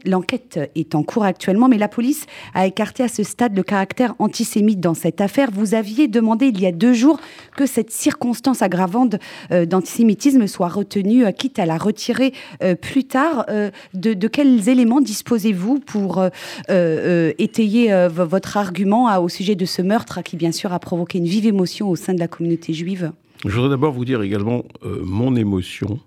est 0.76 0.96
en 0.96 1.04
cours 1.04 1.24
actuellement, 1.24 1.68
mais 1.68 1.78
la 1.78 1.88
police 1.88 2.26
a 2.54 2.66
écarté 2.66 3.04
à 3.04 3.08
ce 3.08 3.24
stade 3.24 3.56
le 3.56 3.64
caractère 3.64 4.16
antisémite 4.20 4.80
dans 4.80 4.94
cette 4.94 5.22
affaire. 5.22 5.50
Vous 5.52 5.74
aviez 5.74 6.08
demandé 6.08 6.48
il 6.48 6.60
y 6.60 6.66
a 6.66 6.72
deux 6.72 6.94
jours 6.94 7.20
que 7.56 7.66
cette 7.66 7.92
circonstance 7.92 8.62
aggravante 8.62 9.16
euh, 9.52 9.66
d'antisémitisme 9.66 10.48
soit 10.48 10.68
retenue, 10.68 11.26
euh, 11.26 11.32
quitte 11.32 11.60
à 11.60 11.66
la 11.66 11.78
retirer 11.78 12.34
euh, 12.64 12.76
plus 12.76 13.06
tard. 13.06 13.46
De, 13.94 14.28
quels 14.28 14.70
éléments 14.70 15.02
disposez-vous 15.02 15.80
pour 15.80 16.24
étayer 16.70 18.08
votre 18.10 18.58
argument 18.58 19.18
au 19.20 19.30
sujet 19.30 19.56
de 19.56 19.66
ce 19.66 19.82
meurtre 19.82 20.22
qui, 20.24 20.36
bien 20.36 20.52
sûr, 20.52 20.74
a 20.74 20.80
provoqué 20.80 21.18
une 21.18 21.26
vive 21.26 21.46
émotion 21.46 21.90
au 21.90 21.96
sein 21.96 22.14
de 22.14 22.20
la 22.20 22.28
communauté 22.28 22.74
juive? 22.74 23.12
Je 23.46 23.54
voudrais 23.54 23.70
d'abord 23.70 23.94
vous 23.94 24.06
dire 24.06 24.22
également 24.22 24.64
mon 24.84 25.36
émotion, 25.36 26.00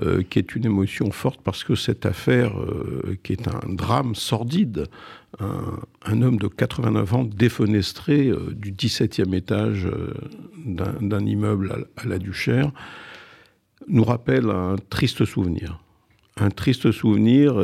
euh, 0.00 0.22
qui 0.22 0.38
est 0.38 0.54
une 0.54 0.64
émotion 0.64 1.10
forte 1.10 1.40
parce 1.42 1.64
que 1.64 1.74
cette 1.74 2.06
affaire, 2.06 2.58
euh, 2.58 3.16
qui 3.22 3.32
est 3.32 3.48
un 3.48 3.72
drame 3.72 4.14
sordide, 4.14 4.86
un, 5.38 6.22
homme 6.22 6.38
de 6.38 6.48
89 6.48 7.14
ans 7.14 7.24
défenestré 7.24 8.32
du 8.50 8.72
17e 8.72 9.32
étage 9.34 9.88
d'un 10.66 11.24
immeuble 11.24 11.86
à, 11.96 12.06
la 12.06 12.18
Duchère, 12.18 12.72
nous 13.86 14.02
rappelle 14.02 14.50
un 14.50 14.74
triste 14.90 15.24
souvenir. 15.24 15.80
Un 16.36 16.50
triste 16.50 16.90
souvenir 16.90 17.54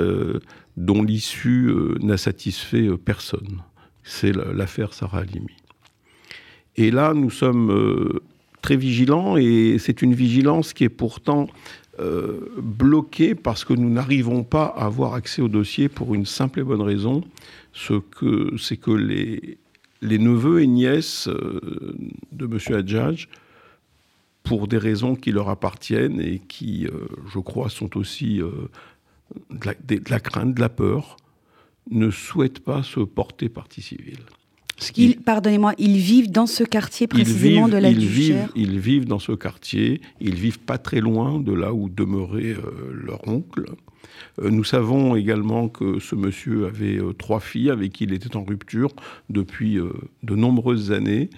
dont 0.76 1.02
l'issue 1.02 1.74
n'a 2.00 2.16
satisfait 2.16 2.88
personne 3.04 3.62
c'est 4.06 4.32
l'affaire 4.32 4.94
Sarah 4.94 5.18
Halimi. 5.18 5.56
Et 6.76 6.90
là, 6.90 7.12
nous 7.12 7.30
sommes 7.30 7.70
euh, 7.70 8.20
très 8.62 8.76
vigilants 8.76 9.36
et 9.36 9.76
c'est 9.78 10.00
une 10.00 10.14
vigilance 10.14 10.72
qui 10.72 10.84
est 10.84 10.88
pourtant 10.88 11.48
euh, 11.98 12.40
bloquée 12.58 13.34
parce 13.34 13.64
que 13.64 13.72
nous 13.72 13.90
n'arrivons 13.90 14.44
pas 14.44 14.66
à 14.66 14.86
avoir 14.86 15.14
accès 15.14 15.42
au 15.42 15.48
dossier 15.48 15.88
pour 15.88 16.14
une 16.14 16.26
simple 16.26 16.60
et 16.60 16.62
bonne 16.62 16.82
raison, 16.82 17.22
c'est 17.72 18.00
que, 18.10 18.92
les, 18.92 19.58
neveux 20.02 20.62
et 20.62 20.66
nièces 20.66 21.28
euh, 21.28 21.96
de 22.32 22.46
M. 22.46 22.58
Hadjadj, 22.74 23.28
pour 24.42 24.68
des 24.68 24.78
raisons 24.78 25.16
qui 25.16 25.32
leur 25.32 25.48
appartiennent 25.48 26.20
et 26.20 26.38
qui, 26.38 26.86
je 27.32 27.38
crois, 27.40 27.68
sont 27.68 27.96
aussi 27.96 28.40
de 29.50 30.10
la, 30.10 30.20
crainte, 30.20 30.54
de 30.54 30.60
la 30.60 30.68
peur, 30.68 31.16
ne 31.90 32.10
souhaitent 32.10 32.60
pas 32.60 32.84
se 32.84 33.00
porter 33.00 33.48
partie 33.48 33.82
civile. 33.82 34.20
Pardonnez-moi, 35.24 35.72
ils 35.78 35.96
vivent 35.96 36.30
dans 36.30 36.46
ce 36.46 36.62
quartier 36.62 37.06
précisément 37.06 37.68
de 37.68 37.78
la 37.78 37.88
ils 37.88 38.06
vivent, 38.06 38.48
ils 38.54 38.78
vivent 38.78 39.06
dans 39.06 39.18
ce 39.18 39.32
quartier, 39.32 40.00
ils 40.20 40.34
vivent 40.34 40.58
pas 40.58 40.76
très 40.76 41.00
loin 41.00 41.40
de 41.40 41.52
là 41.52 41.72
où 41.72 41.88
demeurait 41.88 42.54
euh, 42.54 42.92
leur 42.92 43.26
oncle. 43.26 43.64
Euh, 44.40 44.50
nous 44.50 44.64
savons 44.64 45.16
également 45.16 45.68
que 45.68 45.98
ce 45.98 46.14
monsieur 46.14 46.66
avait 46.66 46.98
euh, 46.98 47.14
trois 47.14 47.40
filles 47.40 47.70
avec 47.70 47.92
qui 47.92 48.04
il 48.04 48.12
était 48.12 48.36
en 48.36 48.44
rupture 48.44 48.90
depuis 49.30 49.78
de 50.22 50.36
nombreuses 50.36 50.92
années. 50.92 51.30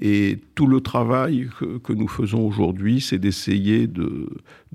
Et 0.00 0.38
tout 0.54 0.66
le 0.66 0.80
travail 0.80 1.48
que, 1.58 1.92
nous 1.92 2.08
faisons 2.08 2.46
aujourd'hui, 2.46 3.00
c'est 3.00 3.18
d'essayer 3.18 3.86
de, 3.86 4.28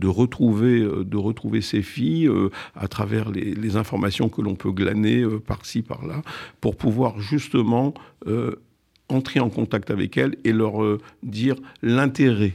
retrouver, 0.07 0.79
de 0.79 1.17
retrouver 1.17 1.61
ces 1.61 1.81
filles 1.81 2.29
à 2.75 2.87
travers 2.87 3.29
les, 3.31 3.75
informations 3.75 4.29
que 4.29 4.41
l'on 4.41 4.55
peut 4.55 4.71
glaner 4.71 5.25
par-ci, 5.45 5.81
par-là, 5.81 6.21
pour 6.61 6.75
pouvoir 6.75 7.19
justement 7.19 7.93
entrer 9.09 9.39
en 9.39 9.49
contact 9.49 9.91
avec 9.91 10.17
elles 10.17 10.37
et 10.43 10.53
leur 10.53 10.97
dire 11.23 11.55
l'intérêt 11.81 12.53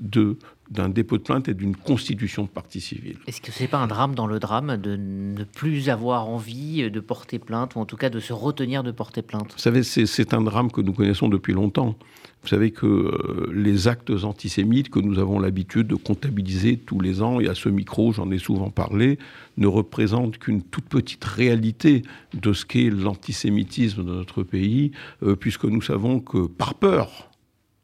de 0.00 0.36
d'un 0.72 0.88
dépôt 0.88 1.18
de 1.18 1.22
plainte 1.22 1.48
et 1.48 1.54
d'une 1.54 1.76
constitution 1.76 2.44
de 2.44 2.48
partie 2.48 2.80
civile. 2.80 3.18
Est-ce 3.26 3.40
que 3.40 3.52
ce 3.52 3.62
n'est 3.62 3.68
pas 3.68 3.78
un 3.78 3.86
drame 3.86 4.14
dans 4.14 4.26
le 4.26 4.38
drame 4.38 4.76
de 4.76 4.96
ne 4.96 5.44
plus 5.44 5.90
avoir 5.90 6.28
envie 6.28 6.90
de 6.90 7.00
porter 7.00 7.38
plainte, 7.38 7.76
ou 7.76 7.80
en 7.80 7.84
tout 7.84 7.96
cas 7.96 8.10
de 8.10 8.20
se 8.20 8.32
retenir 8.32 8.82
de 8.82 8.90
porter 8.90 9.22
plainte? 9.22 9.52
Vous 9.52 9.58
savez, 9.58 9.82
c'est 9.82 10.34
un 10.34 10.40
drame 10.40 10.70
que 10.72 10.80
nous 10.80 10.92
connaissons 10.92 11.28
depuis 11.28 11.52
longtemps. 11.52 11.96
Vous 12.42 12.48
savez 12.48 12.72
que 12.72 12.86
euh, 12.86 13.52
les 13.54 13.86
actes 13.86 14.10
antisémites 14.24 14.88
que 14.88 14.98
nous 14.98 15.20
avons 15.20 15.38
l'habitude 15.38 15.86
de 15.86 15.94
comptabiliser 15.94 16.76
tous 16.76 17.00
les 17.00 17.22
ans, 17.22 17.38
et 17.38 17.48
à 17.48 17.54
ce 17.54 17.68
micro 17.68 18.12
j'en 18.12 18.30
ai 18.32 18.38
souvent 18.38 18.70
parlé, 18.70 19.18
ne 19.58 19.68
représentent 19.68 20.38
qu'une 20.38 20.62
toute 20.62 20.86
petite 20.86 21.24
réalité 21.24 22.02
de 22.34 22.52
ce 22.52 22.64
qu'est 22.64 22.90
l'antisémitisme 22.90 24.04
de 24.04 24.12
notre 24.12 24.42
pays, 24.42 24.90
euh, 25.22 25.36
puisque 25.36 25.64
nous 25.64 25.82
savons 25.82 26.18
que 26.18 26.46
par 26.46 26.74
peur, 26.74 27.30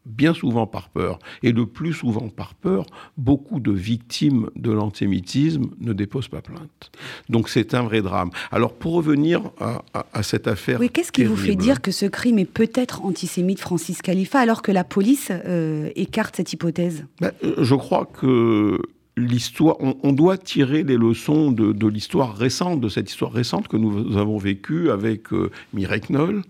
bien 0.08 0.34
souvent 0.34 0.66
par 0.66 0.88
peur, 0.88 1.18
et 1.42 1.52
le 1.52 1.66
plus 1.66 1.92
souvent 1.92 2.28
par 2.28 2.54
peur, 2.54 2.86
beaucoup 3.16 3.60
de 3.60 3.72
victimes 3.72 4.50
de 4.56 4.70
l'antisémitisme 4.70 5.66
ne 5.80 5.92
déposent 5.92 6.28
pas 6.28 6.42
plainte. 6.42 6.90
Donc 7.28 7.48
c'est 7.48 7.74
un 7.74 7.82
vrai 7.82 8.02
drame. 8.02 8.30
Alors 8.50 8.74
pour 8.74 8.94
revenir 8.94 9.42
à, 9.60 10.22
cette 10.22 10.48
affaire... 10.48 10.80
Oui, 10.80 10.90
qu'est-ce 10.90 11.12
qui 11.12 11.24
vous 11.24 11.36
fait 11.36 11.54
dire 11.54 11.80
que 11.80 11.90
ce 11.90 12.06
crime 12.06 12.38
est 12.38 12.44
peut-être 12.44 13.04
antisémite, 13.04 13.60
Francis 13.60 14.02
Khalifa, 14.02 14.40
alors 14.40 14.62
que 14.62 14.72
la 14.72 14.84
police 14.84 15.30
euh, 15.30 15.90
écarte 15.94 16.36
cette 16.36 16.52
hypothèse? 16.52 17.04
Ben, 17.20 17.32
Je 17.42 17.74
crois 17.74 18.06
que 18.06 18.80
l'histoire, 19.18 19.76
on, 19.80 20.12
doit 20.12 20.38
tirer 20.38 20.82
les 20.82 20.96
leçons 20.96 21.50
de, 21.50 21.88
l'histoire 21.88 22.36
récente, 22.36 22.80
de 22.80 22.88
cette 22.88 23.10
histoire 23.10 23.32
récente 23.32 23.68
que 23.68 23.76
nous 23.76 24.16
avons 24.16 24.38
vécue 24.38 24.90
avec 24.90 25.32
euh, 25.32 25.50
Mireille 25.72 26.00
Knoll, 26.08 26.42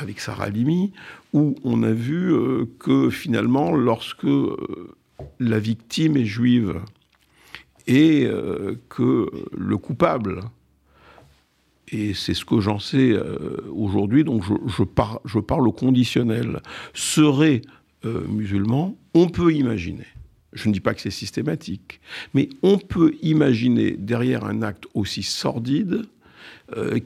avec 0.00 0.20
Sarah 0.20 0.48
Limi, 0.48 0.92
où 1.32 1.54
on 1.64 1.82
a 1.82 1.92
vu 1.92 2.32
euh, 2.32 2.66
que 2.78 3.10
finalement, 3.10 3.72
lorsque 3.72 4.24
euh, 4.24 4.56
la 5.38 5.58
victime 5.58 6.16
est 6.16 6.24
juive 6.24 6.80
et 7.86 8.24
euh, 8.24 8.76
que 8.88 9.30
le 9.56 9.76
coupable, 9.76 10.40
et 11.92 12.14
c'est 12.14 12.34
ce 12.34 12.44
que 12.44 12.60
j'en 12.60 12.78
sais 12.78 13.18
aujourd'hui, 13.72 14.22
donc 14.22 14.44
je, 14.44 14.54
je, 15.24 15.38
parle 15.40 15.66
au 15.66 15.72
conditionnel, 15.72 16.60
serait 16.94 17.62
musulman, 18.04 18.96
on 19.14 19.28
peut 19.28 19.52
imaginer 19.52 20.06
je 20.52 20.68
ne 20.68 20.74
dis 20.74 20.80
pas 20.80 20.94
que 20.94 21.00
c'est 21.00 21.12
systématique, 21.12 22.00
mais 22.34 22.48
on 22.64 22.76
peut 22.78 23.14
imaginer 23.22 23.92
derrière 23.92 24.44
un 24.44 24.62
acte 24.62 24.84
aussi 24.94 25.22
sordide 25.22 26.02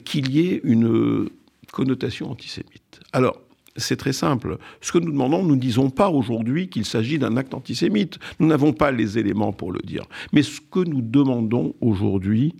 qu'il 0.03 0.31
y 0.31 0.47
ait 0.47 0.61
une 0.63 1.29
connotation 1.75 2.31
antisémite. 2.31 3.01
Alors, 3.11 3.41
c'est 3.75 3.97
très 3.97 4.13
simple. 4.13 4.57
Ce 4.79 4.93
que 4.93 4.97
nous 4.97 5.11
demandons, 5.11 5.43
nous 5.43 5.55
ne 5.55 5.59
disons 5.59 5.89
pas 5.89 6.09
aujourd'hui 6.09 6.69
qu'il 6.69 6.85
s'agit 6.85 7.19
d'un 7.19 7.35
acte 7.35 7.53
antisémite. 7.53 8.17
Nous 8.39 8.47
n'avons 8.47 8.71
pas 8.71 8.91
les 8.91 9.17
éléments 9.17 9.51
pour 9.51 9.73
le 9.73 9.81
dire. 9.81 10.05
Mais 10.31 10.41
ce 10.41 10.61
que 10.61 10.79
nous 10.79 11.01
demandons 11.01 11.75
aujourd'hui 11.81 12.55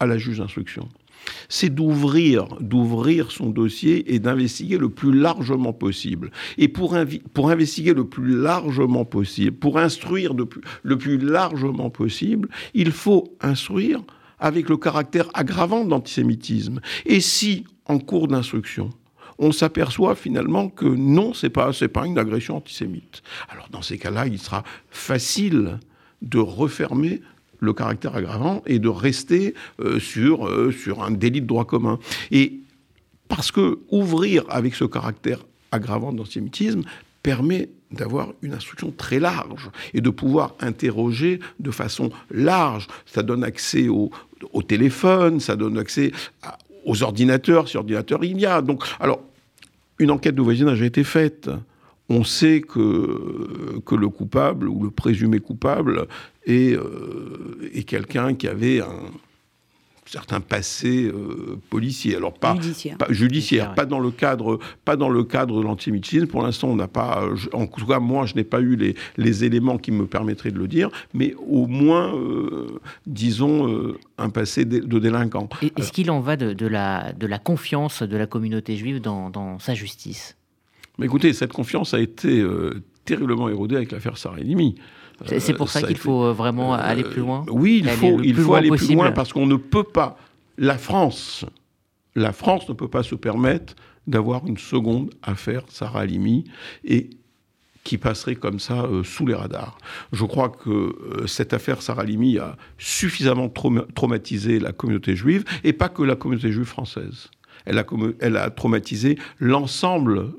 à 0.00 0.06
la 0.06 0.18
juge 0.18 0.38
d'instruction, 0.38 0.88
c'est 1.48 1.72
d'ouvrir, 1.72 2.46
d'ouvrir 2.60 3.30
son 3.30 3.50
dossier 3.50 4.12
et 4.12 4.18
d'investiguer 4.18 4.78
le 4.78 4.88
plus 4.88 5.12
largement 5.12 5.72
possible. 5.72 6.32
Et 6.56 6.66
pour, 6.66 6.96
investiguer 6.96 7.94
le 7.94 8.08
plus 8.08 8.36
largement 8.36 9.04
possible, 9.04 9.56
pour 9.56 9.78
instruire 9.78 10.34
le 10.34 10.98
plus 10.98 11.18
largement 11.18 11.90
possible, 11.90 12.48
il 12.74 12.90
faut 12.90 13.36
instruire 13.40 14.02
avec 14.40 14.68
le 14.68 14.76
caractère 14.76 15.28
aggravant 15.34 15.84
de 15.84 15.90
l'antisémitisme. 15.90 16.80
Et 17.06 17.20
si, 17.20 17.64
en 17.86 17.98
cours 17.98 18.28
d'instruction, 18.28 18.90
on 19.38 19.52
s'aperçoit 19.52 20.14
finalement 20.14 20.68
que 20.68 20.86
non, 20.86 21.32
c'est 21.32 21.50
pas, 21.50 21.70
pas 21.92 22.06
une 22.06 22.18
agression 22.18 22.56
antisémite. 22.56 23.22
Alors 23.48 23.68
dans 23.70 23.82
ces 23.82 23.98
cas-là, 23.98 24.26
il 24.26 24.38
sera 24.38 24.64
facile 24.90 25.78
de 26.22 26.38
refermer 26.38 27.20
le 27.60 27.72
caractère 27.72 28.16
aggravant 28.16 28.62
et 28.66 28.78
de 28.78 28.88
rester 28.88 29.54
euh, 29.80 29.98
sur, 29.98 30.46
euh, 30.46 30.72
sur 30.72 31.02
un 31.02 31.10
délit 31.10 31.40
de 31.40 31.46
droit 31.46 31.64
commun. 31.64 31.98
Et 32.30 32.60
parce 33.28 33.52
que 33.52 33.80
ouvrir 33.90 34.44
avec 34.48 34.74
ce 34.74 34.84
caractère 34.84 35.44
aggravante 35.70 36.16
d'antisémitisme 36.16 36.82
permet 37.22 37.68
d'avoir 37.90 38.32
une 38.42 38.54
instruction 38.54 38.92
très 38.96 39.18
large 39.18 39.70
et 39.94 40.00
de 40.00 40.10
pouvoir 40.10 40.54
interroger 40.60 41.40
de 41.58 41.70
façon 41.70 42.10
large. 42.30 42.86
Ça 43.06 43.22
donne 43.22 43.44
accès 43.44 43.88
au, 44.52 44.62
téléphone, 44.62 45.40
ça 45.40 45.56
donne 45.56 45.78
accès 45.78 46.12
aux 46.84 47.02
ordinateurs, 47.02 47.68
si 47.68 47.76
ordinateurs 47.76 48.24
il 48.24 48.40
y 48.40 48.46
a. 48.46 48.62
Donc, 48.62 48.84
alors, 49.00 49.20
une 49.98 50.10
enquête 50.10 50.34
de 50.34 50.42
voisinage 50.42 50.82
a 50.82 50.86
été 50.86 51.04
faite. 51.04 51.50
On 52.08 52.24
sait 52.24 52.62
que, 52.62 53.80
que 53.84 53.94
le 53.94 54.08
coupable 54.08 54.68
ou 54.68 54.82
le 54.82 54.90
présumé 54.90 55.40
coupable 55.40 56.06
est, 56.46 56.74
euh, 56.74 57.70
est 57.74 57.82
quelqu'un 57.82 58.34
qui 58.34 58.48
avait 58.48 58.80
un, 58.80 59.10
certains 60.08 60.40
passés 60.40 61.04
euh, 61.04 61.60
policiers. 61.70 62.16
Alors 62.16 62.32
pas 62.32 62.54
judiciaire, 62.54 62.96
pas, 62.96 63.06
judiciaire, 63.10 63.74
pas 63.74 63.84
dans 63.84 64.00
le 64.00 64.10
cadre, 64.10 64.58
pas 64.84 64.96
dans 64.96 65.08
le 65.08 65.24
cadre 65.24 65.58
de 65.58 65.62
l'antisémitisme. 65.62 66.26
Pour 66.26 66.42
l'instant, 66.42 66.68
on 66.68 66.76
n'a 66.76 66.88
pas, 66.88 67.24
en 67.52 67.66
tout 67.66 67.86
cas 67.86 67.98
moi, 67.98 68.26
je 68.26 68.34
n'ai 68.34 68.44
pas 68.44 68.60
eu 68.60 68.76
les, 68.76 68.94
les, 69.16 69.44
éléments 69.44 69.78
qui 69.78 69.92
me 69.92 70.06
permettraient 70.06 70.50
de 70.50 70.58
le 70.58 70.66
dire, 70.66 70.90
mais 71.14 71.34
au 71.46 71.66
moins, 71.66 72.14
euh, 72.14 72.80
disons, 73.06 73.68
euh, 73.68 73.98
un 74.16 74.30
passé 74.30 74.64
de, 74.64 74.98
délinquant. 74.98 75.48
Est-ce 75.76 75.92
qu'il 75.92 76.10
en 76.10 76.20
va 76.20 76.36
de, 76.36 76.52
de, 76.52 76.66
la, 76.66 77.12
de 77.12 77.26
la 77.26 77.38
confiance 77.38 78.02
de 78.02 78.16
la 78.16 78.26
communauté 78.26 78.76
juive 78.76 79.00
dans, 79.00 79.30
dans 79.30 79.58
sa 79.58 79.74
justice? 79.74 80.36
Mais 80.98 81.06
écoutez, 81.06 81.32
cette 81.32 81.52
confiance 81.52 81.94
a 81.94 82.00
été 82.00 82.44
terriblement 83.04 83.48
érodée 83.48 83.76
avec 83.76 83.92
l'affaire 83.92 84.18
Sarah-Elimi. 84.18 84.74
C'est 85.26 85.54
pour 85.54 85.68
ça, 85.68 85.82
qu'il 85.82 85.96
faut 85.96 86.24
euh, 86.24 86.32
vraiment 86.32 86.74
euh, 86.74 86.78
aller 86.80 87.02
plus 87.02 87.20
loin 87.20 87.44
Oui, 87.48 87.82
il 87.84 87.90
faut, 87.90 88.20
il 88.20 88.36
faut 88.36 88.54
aller 88.54 88.70
plus 88.70 88.94
loin 88.94 89.10
parce 89.12 89.32
qu'on 89.32 89.46
ne 89.46 89.56
peut 89.56 89.84
pas. 89.84 90.16
La 90.56 90.78
France, 90.78 91.44
la 92.14 92.32
France 92.32 92.68
ne 92.68 92.74
peut 92.74 92.88
pas 92.88 93.02
se 93.02 93.14
permettre 93.14 93.74
d'avoir 94.06 94.46
une 94.46 94.58
seconde 94.58 95.10
affaire 95.22 95.62
Sarah 95.68 96.00
Halimi 96.00 96.44
et 96.84 97.10
qui 97.84 97.98
passerait 97.98 98.34
comme 98.34 98.58
ça 98.58 98.84
euh, 98.84 99.02
sous 99.02 99.26
les 99.26 99.34
radars. 99.34 99.78
Je 100.12 100.24
crois 100.24 100.50
que 100.50 100.94
cette 101.26 101.52
affaire 101.52 101.82
Sarah 101.82 102.02
Halimi 102.02 102.38
a 102.38 102.56
suffisamment 102.76 103.48
traumatisé 103.48 104.60
la 104.60 104.72
communauté 104.72 105.16
juive 105.16 105.44
et 105.64 105.72
pas 105.72 105.88
que 105.88 106.02
la 106.02 106.16
communauté 106.16 106.52
juive 106.52 106.66
française. 106.66 107.28
Elle 107.64 107.78
a, 107.78 107.84
elle 108.20 108.36
a 108.36 108.50
traumatisé 108.50 109.18
l'ensemble 109.38 110.32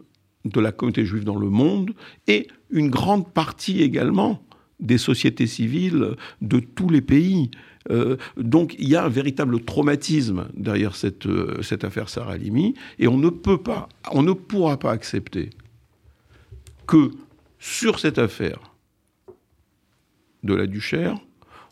de 0.46 0.60
la 0.60 0.72
communauté 0.72 1.06
juive 1.06 1.24
dans 1.26 1.38
le 1.38 1.50
monde 1.50 1.92
et 2.28 2.48
une 2.70 2.90
grande 2.90 3.32
partie 3.32 3.82
également 3.82 4.42
des 4.80 4.98
sociétés 4.98 5.48
civiles 5.48 6.16
de 6.42 6.60
tous 6.60 6.90
les 6.90 7.02
pays. 7.02 7.52
Euh, 7.90 8.18
donc 8.38 8.76
il 8.78 8.90
y 8.90 8.96
a 8.96 9.06
un 9.06 9.10
véritable 9.10 9.64
traumatisme 9.64 10.48
derrière 10.54 10.96
cette, 10.96 11.26
euh, 11.26 11.62
affaire 11.82 12.10
Sarah 12.10 12.38
Limi, 12.38 12.76
et 13.00 13.08
on 13.08 13.18
ne 13.18 13.30
peut 13.30 13.58
pas, 13.58 13.90
on 14.12 14.22
ne 14.22 14.34
pourra 14.34 14.78
pas 14.78 14.92
accepter 14.92 15.50
que 16.88 17.12
sur 17.60 18.00
cette 18.00 18.18
affaire 18.18 18.74
de 20.44 20.54
la 20.54 20.68
Duchère, 20.68 21.18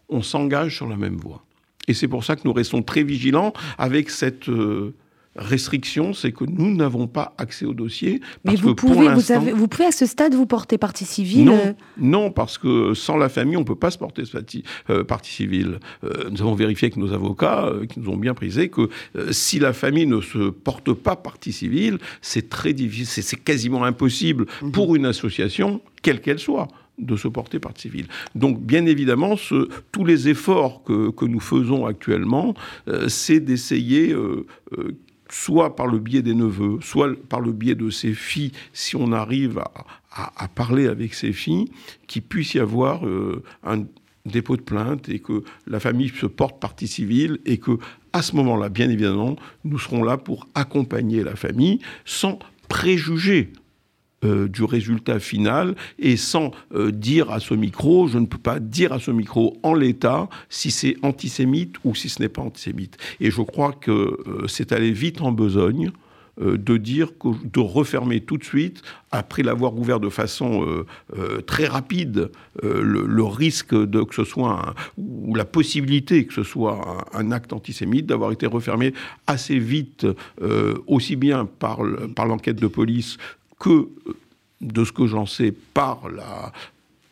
on 0.09 0.21
s'engage 0.21 0.75
sur 0.75 0.87
la 0.87 0.97
même 0.97 1.17
voie. 1.17 1.43
Et 1.87 1.93
c'est 1.93 2.07
pour 2.07 2.23
ça 2.23 2.35
que 2.35 2.41
nous 2.45 2.53
restons 2.53 2.81
très 2.81 3.03
vigilants 3.03 3.53
avec 3.77 4.09
cette... 4.09 4.49
Euh, 4.49 4.93
restriction, 5.37 6.13
c'est 6.13 6.31
que 6.31 6.45
nous 6.45 6.75
n'avons 6.75 7.07
pas 7.07 7.33
accès 7.37 7.65
au 7.65 7.73
dossier. 7.73 8.21
Mais 8.43 8.55
vous, 8.55 8.75
pouvez, 8.75 9.09
vous, 9.09 9.31
avez, 9.31 9.51
vous, 9.51 9.67
pouvez 9.67 9.85
à 9.85 9.91
ce 9.91 10.05
stade 10.05 10.33
vous 10.33 10.45
porter 10.45 10.77
partie 10.77 11.05
civile 11.05 11.45
Non, 11.45 11.59
euh 11.65 11.73
non 11.97 12.31
parce 12.31 12.57
que 12.57 12.93
sans 12.93 13.17
la 13.17 13.29
famille, 13.29 13.57
on 13.57 13.61
ne 13.61 13.65
peut 13.65 13.75
pas 13.75 13.91
se 13.91 13.97
porter 13.97 14.23
partie, 14.31 14.63
euh, 14.89 15.03
partie 15.03 15.31
civile. 15.31 15.79
Euh, 16.03 16.29
nous 16.31 16.41
avons 16.41 16.55
vérifié 16.55 16.87
avec 16.87 16.97
nos 16.97 17.13
avocats, 17.13 17.71
qui 17.89 17.99
nous 17.99 18.09
ont 18.09 18.17
bien 18.17 18.33
prisé, 18.33 18.69
que 18.69 18.89
si 19.31 19.59
la 19.59 19.73
famille 19.73 20.05
ne 20.05 20.21
se 20.21 20.49
porte 20.49 20.93
pas 20.93 21.15
partie 21.15 21.51
civile, 21.51 21.97
c'est 22.21 22.49
très 22.49 22.73
difficile, 22.73 23.23
c'est 23.23 23.43
quasiment 23.43 23.83
impossible 23.83 24.45
mhm. 24.61 24.71
pour 24.71 24.95
une 24.95 25.05
association, 25.05 25.81
quelle 26.01 26.21
qu'elle 26.21 26.39
soit 26.39 26.67
de 26.97 27.15
se 27.15 27.27
porter 27.27 27.59
partie 27.59 27.83
civile. 27.83 28.07
Donc, 28.33 28.59
bien 28.59 28.87
évidemment, 28.87 29.37
ce, 29.37 29.69
tous 29.91 30.03
les 30.03 30.29
efforts 30.29 30.81
que, 30.83 31.11
que, 31.11 31.25
nous 31.25 31.39
faisons 31.39 31.85
actuellement, 31.85 32.55
c'est 33.07 33.39
d'essayer 33.39 34.15
soit 35.29 35.75
par 35.75 35.87
le 35.87 35.99
biais 35.99 36.21
des 36.21 36.33
neveux, 36.33 36.79
soit 36.81 37.09
par 37.29 37.41
le 37.41 37.51
biais 37.51 37.75
de 37.75 37.89
ses 37.89 38.13
filles, 38.13 38.51
si 38.73 38.95
on 38.95 39.11
arrive 39.11 39.59
à, 39.59 40.47
parler 40.47 40.87
avec 40.87 41.13
ses 41.13 41.31
filles, 41.31 41.69
qu'il 42.07 42.23
puisse 42.23 42.55
y 42.55 42.59
avoir 42.59 43.05
euh, 43.05 43.43
un 43.63 43.83
dépôt 44.25 44.57
de 44.57 44.61
plainte 44.61 45.09
et 45.09 45.19
que 45.19 45.43
la 45.67 45.79
famille 45.79 46.09
se 46.09 46.25
porte 46.25 46.59
partie 46.59 46.87
civile 46.87 47.39
et 47.45 47.57
que 47.57 47.77
à 48.13 48.21
ce 48.21 48.35
moment-là, 48.35 48.69
bien 48.69 48.89
évidemment, 48.89 49.35
nous 49.63 49.77
serons 49.77 50.03
là 50.03 50.17
pour 50.17 50.47
accompagner 50.55 51.23
la 51.23 51.35
famille 51.35 51.79
sans 52.03 52.39
préjuger 52.67 53.53
euh, 54.25 54.47
du 54.47 54.63
résultat 54.63 55.19
final 55.19 55.75
et 55.99 56.17
sans 56.17 56.49
euh, 56.73 56.91
dire 56.91 57.29
à 57.29 57.39
ce 57.39 57.53
micro, 57.53 58.07
je 58.07 58.17
ne 58.17 58.25
peux 58.25 58.39
pas 58.39 58.59
dire 58.59 58.91
à 58.91 58.99
ce 58.99 59.11
micro 59.11 59.59
en 59.61 59.75
l'état 59.75 60.27
si 60.49 60.71
c'est 60.71 60.95
antisémite 61.03 61.75
ou 61.83 61.93
si 61.93 62.09
ce 62.09 62.23
n'est 62.23 62.27
pas 62.27 62.41
antisémite. 62.41 62.97
Et 63.19 63.29
je 63.29 63.43
crois 63.43 63.73
que 63.73 63.91
euh, 63.91 64.47
c'est 64.47 64.71
aller 64.71 64.91
vite 64.91 65.21
en 65.21 65.31
besogne 65.31 65.91
de 66.39 66.77
dire 66.77 67.09
de 67.23 67.59
refermer 67.59 68.21
tout 68.21 68.37
de 68.37 68.43
suite, 68.43 68.83
après 69.09 69.41
l'avoir 69.41 69.75
ouvert 69.75 69.99
de 69.99 70.09
façon 70.09 70.85
très 71.47 71.65
rapide, 71.65 72.29
le, 72.61 73.23
risque 73.23 73.69
que 73.69 74.13
ce 74.13 74.23
soit 74.23 74.75
ou 74.99 75.33
la 75.33 75.45
possibilité 75.45 76.27
que 76.27 76.35
ce 76.35 76.43
soit 76.43 77.07
un, 77.11 77.31
acte 77.31 77.53
antisémite, 77.53 78.05
d'avoir 78.05 78.31
été 78.31 78.45
refermé 78.45 78.93
assez 79.25 79.57
vite, 79.57 80.05
aussi 80.85 81.15
bien 81.15 81.45
par 81.47 81.81
l'enquête 81.81 82.57
de 82.57 82.67
police 82.67 83.17
que 83.59 83.89
de 84.61 84.83
ce 84.83 84.91
que 84.91 85.07
j'en 85.07 85.25
sais 85.25 85.51
par 85.51 86.09
la, 86.09 86.51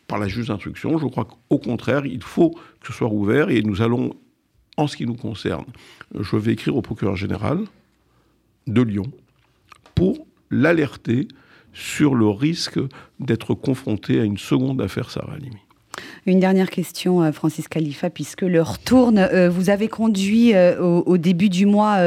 par 0.08 0.20
la 0.20 0.28
juge 0.28 0.48
d'instruction. 0.48 0.98
Je 0.98 1.08
crois 1.08 1.26
qu'au 1.26 1.58
contraire, 1.58 2.06
il 2.06 2.24
faut 2.24 2.52
que 2.52 2.88
ce 2.88 2.94
soit 2.94 3.12
ouvert 3.12 3.50
et 3.50 3.62
nous 3.62 3.82
allons, 3.82 4.16
en 4.78 4.88
ce 4.88 4.98
qui 4.98 5.06
nous 5.06 5.16
concerne, 5.16 5.66
je 6.20 6.36
vais 6.36 6.54
écrire 6.54 6.76
au 6.76 6.82
procureur 6.82 7.16
général 7.16 7.60
de 8.68 8.82
Lyon 8.82 9.12
pour 9.94 10.26
l'alerter 10.50 11.28
sur 11.74 12.16
le 12.16 12.28
risque 12.28 12.80
d'être 13.20 13.54
confronté 13.54 14.20
à 14.20 14.24
une 14.24 14.38
seconde 14.38 14.82
affaire 14.82 15.12
Sarah 15.12 15.34
Halimi. 15.34 15.65
Une 16.26 16.40
dernière 16.40 16.70
question, 16.70 17.22
euh, 17.22 17.32
Francis 17.32 17.68
Khalifa, 17.68 18.10
puisque 18.10 18.42
l'heure 18.42 18.80
tourne. 18.80 19.20
Euh, 19.20 19.50
vous 19.50 19.70
avez 19.70 19.88
conduit 19.88 20.54
euh, 20.54 20.80
au, 20.80 21.18
début 21.18 21.50
du 21.50 21.66
mois 21.66 21.98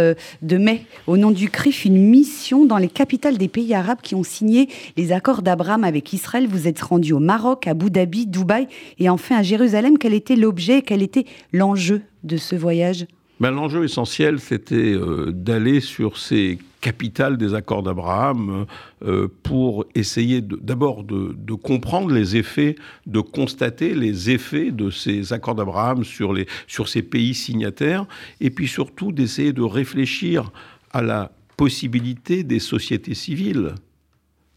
de 0.43 0.57
mai, 0.57 0.85
au 1.07 1.17
nom 1.17 1.31
du 1.31 1.51
CRIF, 1.51 1.85
une 1.85 1.99
mission 1.99 2.65
dans 2.65 2.79
les 2.79 2.89
capitales 2.89 3.39
des 3.39 3.49
pays 3.49 3.75
arabes 3.75 4.01
qui 4.03 4.15
ont 4.15 4.23
signé 4.23 4.69
les 4.97 5.13
accords 5.13 5.43
d'Abraham 5.43 5.85
avec 5.85 6.13
Israël. 6.13 6.47
Vous 6.49 6.67
êtes 6.67 6.81
rendu 6.81 7.13
au 7.13 7.21
Maroc, 7.21 7.67
à 7.67 7.71
Abu 7.71 7.91
Dhabi, 7.91 8.27
Dubaï 8.27 8.67
et 8.99 9.09
enfin 9.09 9.37
à 9.37 9.43
Jérusalem. 9.43 9.99
Quel 9.99 10.15
était 10.15 10.37
l'objet, 10.37 10.83
quel 10.83 11.03
était 11.03 11.25
l'enjeu 11.53 12.03
de 12.25 12.37
ce 12.37 12.57
voyage? 12.57 13.07
Ben, 13.41 13.53
L'enjeu 13.53 13.85
essentiel, 13.85 14.41
c'était 14.41 14.97
d'aller 15.29 15.81
sur 15.81 16.19
ces 16.19 16.59
capitale 16.81 17.37
des 17.37 17.55
accords 17.55 17.83
d'Abraham 17.83 18.67
euh, 19.05 19.29
pour 19.43 19.85
essayer 19.95 20.41
d'abord 20.41 21.05
de, 21.05 21.55
comprendre 21.55 22.13
les 22.13 22.37
effets, 22.37 22.77
de 23.07 23.21
constater 23.21 23.95
les 23.95 24.31
effets 24.31 24.71
de 24.71 24.91
ces 24.91 25.33
accords 25.33 25.55
d'Abraham 25.55 26.05
sur, 26.05 26.35
sur 26.67 26.89
ces 26.89 27.03
pays 27.03 27.35
signataires, 27.35 28.07
et 28.41 28.51
puis 28.51 28.69
surtout 28.69 29.13
d'essayer 29.13 29.53
de 29.53 29.63
réfléchir 29.63 30.53
à 30.93 31.03
la 31.03 31.33
possibilité 31.57 32.45
des 32.45 32.61
sociétés 32.61 33.15
civiles 33.15 33.75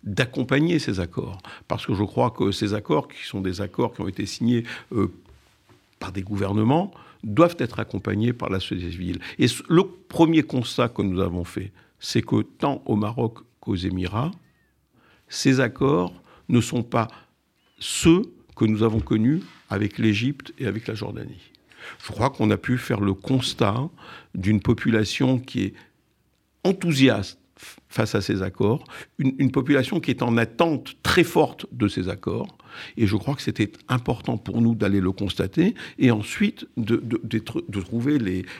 d'accompagner 0.03 0.79
ces 0.79 0.99
accords. 0.99 1.39
Parce 1.67 1.85
que 1.85 1.93
je 1.93 2.03
crois 2.03 2.31
que 2.31 2.51
ces 2.51 2.73
accords, 2.73 3.07
qui 3.07 3.23
sont 3.23 3.41
des 3.41 3.61
accords 3.61 3.93
qui 3.93 4.01
ont 4.01 4.07
été 4.07 4.25
signés 4.25 4.63
euh, 4.93 5.11
par 5.99 6.11
des 6.11 6.23
gouvernements, 6.23 6.91
doivent 7.23 7.57
être 7.59 7.79
accompagnés 7.79 8.33
par 8.33 8.49
la 8.49 8.59
société 8.59 8.91
civile. 8.91 9.19
Et 9.37 9.45
le 9.69 9.83
premier 9.83 10.43
constat 10.43 10.89
que 10.89 11.01
nous 11.03 11.21
avons 11.21 11.43
fait, 11.43 11.71
c'est 12.01 12.21
que 12.21 12.41
tant 12.41 12.81
au 12.85 12.97
Maroc 12.97 13.39
qu'aux 13.61 13.75
Émirats, 13.75 14.31
ces 15.29 15.61
accords 15.61 16.21
ne 16.49 16.59
sont 16.59 16.83
pas 16.83 17.07
ceux 17.79 18.23
que 18.57 18.65
nous 18.65 18.83
avons 18.83 18.99
connus 18.99 19.41
avec 19.69 19.97
l'Égypte 19.97 20.53
et 20.59 20.65
avec 20.65 20.87
la 20.87 20.95
Jordanie. 20.95 21.51
Je 22.03 22.11
crois 22.11 22.29
qu'on 22.29 22.51
a 22.51 22.57
pu 22.57 22.77
faire 22.77 22.99
le 22.99 23.13
constat 23.13 23.89
d'une 24.35 24.59
population 24.59 25.39
qui 25.39 25.63
est 25.63 25.73
enthousiaste 26.63 27.39
face 27.89 28.15
à 28.15 28.21
ces 28.21 28.41
accords, 28.41 28.83
une, 29.19 29.51
population 29.51 29.99
qui 29.99 30.11
est 30.11 30.23
en 30.23 30.37
attente 30.37 30.95
très 31.03 31.23
forte 31.23 31.65
de 31.71 31.87
ces 31.87 32.09
accords. 32.09 32.57
Et 32.95 33.05
je 33.05 33.17
crois 33.17 33.35
que 33.35 33.41
c'était 33.41 33.71
important 33.89 34.37
pour 34.37 34.61
nous 34.61 34.75
d'aller 34.75 35.01
le 35.01 35.11
constater 35.11 35.75
et 35.99 36.09
ensuite 36.09 36.65
de, 36.77 37.01
trouver 37.81 38.17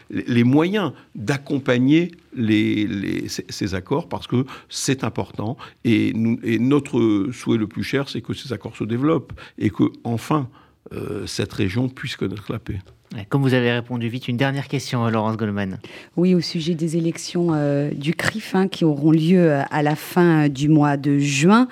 les, 0.10 0.44
moyens 0.44 0.92
d'accompagner 1.16 2.12
ces, 2.36 3.74
accords 3.74 4.10
parce 4.10 4.28
que 4.28 4.46
c'est 4.68 5.06
important. 5.06 5.58
Et, 5.86 6.12
notre 6.14 7.30
souhait 7.32 7.58
le 7.58 7.68
plus 7.68 7.84
cher, 7.84 8.10
c'est 8.10 8.22
que 8.22 8.34
ces 8.34 8.52
accords 8.52 8.76
se 8.76 8.84
développent 8.84 9.34
et 9.58 9.70
que, 9.70 9.84
enfin, 10.04 10.50
euh, 10.94 11.26
cette 11.26 11.54
région 11.54 11.88
puisse 11.88 12.18
connaître 12.18 12.52
la 12.52 12.60
paix. 12.60 12.80
Comme 13.28 13.42
vous 13.42 13.54
avez 13.54 13.74
répondu 13.74 14.08
vite, 14.08 14.30
une 14.30 14.38
dernière 14.38 14.70
question, 14.70 15.10
Laurence 15.10 15.36
Goldman. 15.36 15.80
Oui, 16.16 16.34
au 16.34 16.40
sujet 16.40 16.76
des 16.76 16.96
élections 16.96 17.50
euh, 17.52 17.92
du 17.92 18.14
CRIF 18.14 18.56
hein, 18.56 18.70
qui 18.70 18.86
auront 18.86 19.12
lieu 19.12 19.52
euh, 19.52 19.64
à 19.70 19.84
la 19.84 19.98
fin 19.98 20.48
du 20.48 20.70
mois 20.70 20.96
de 20.96 21.20
juin. 21.20 21.68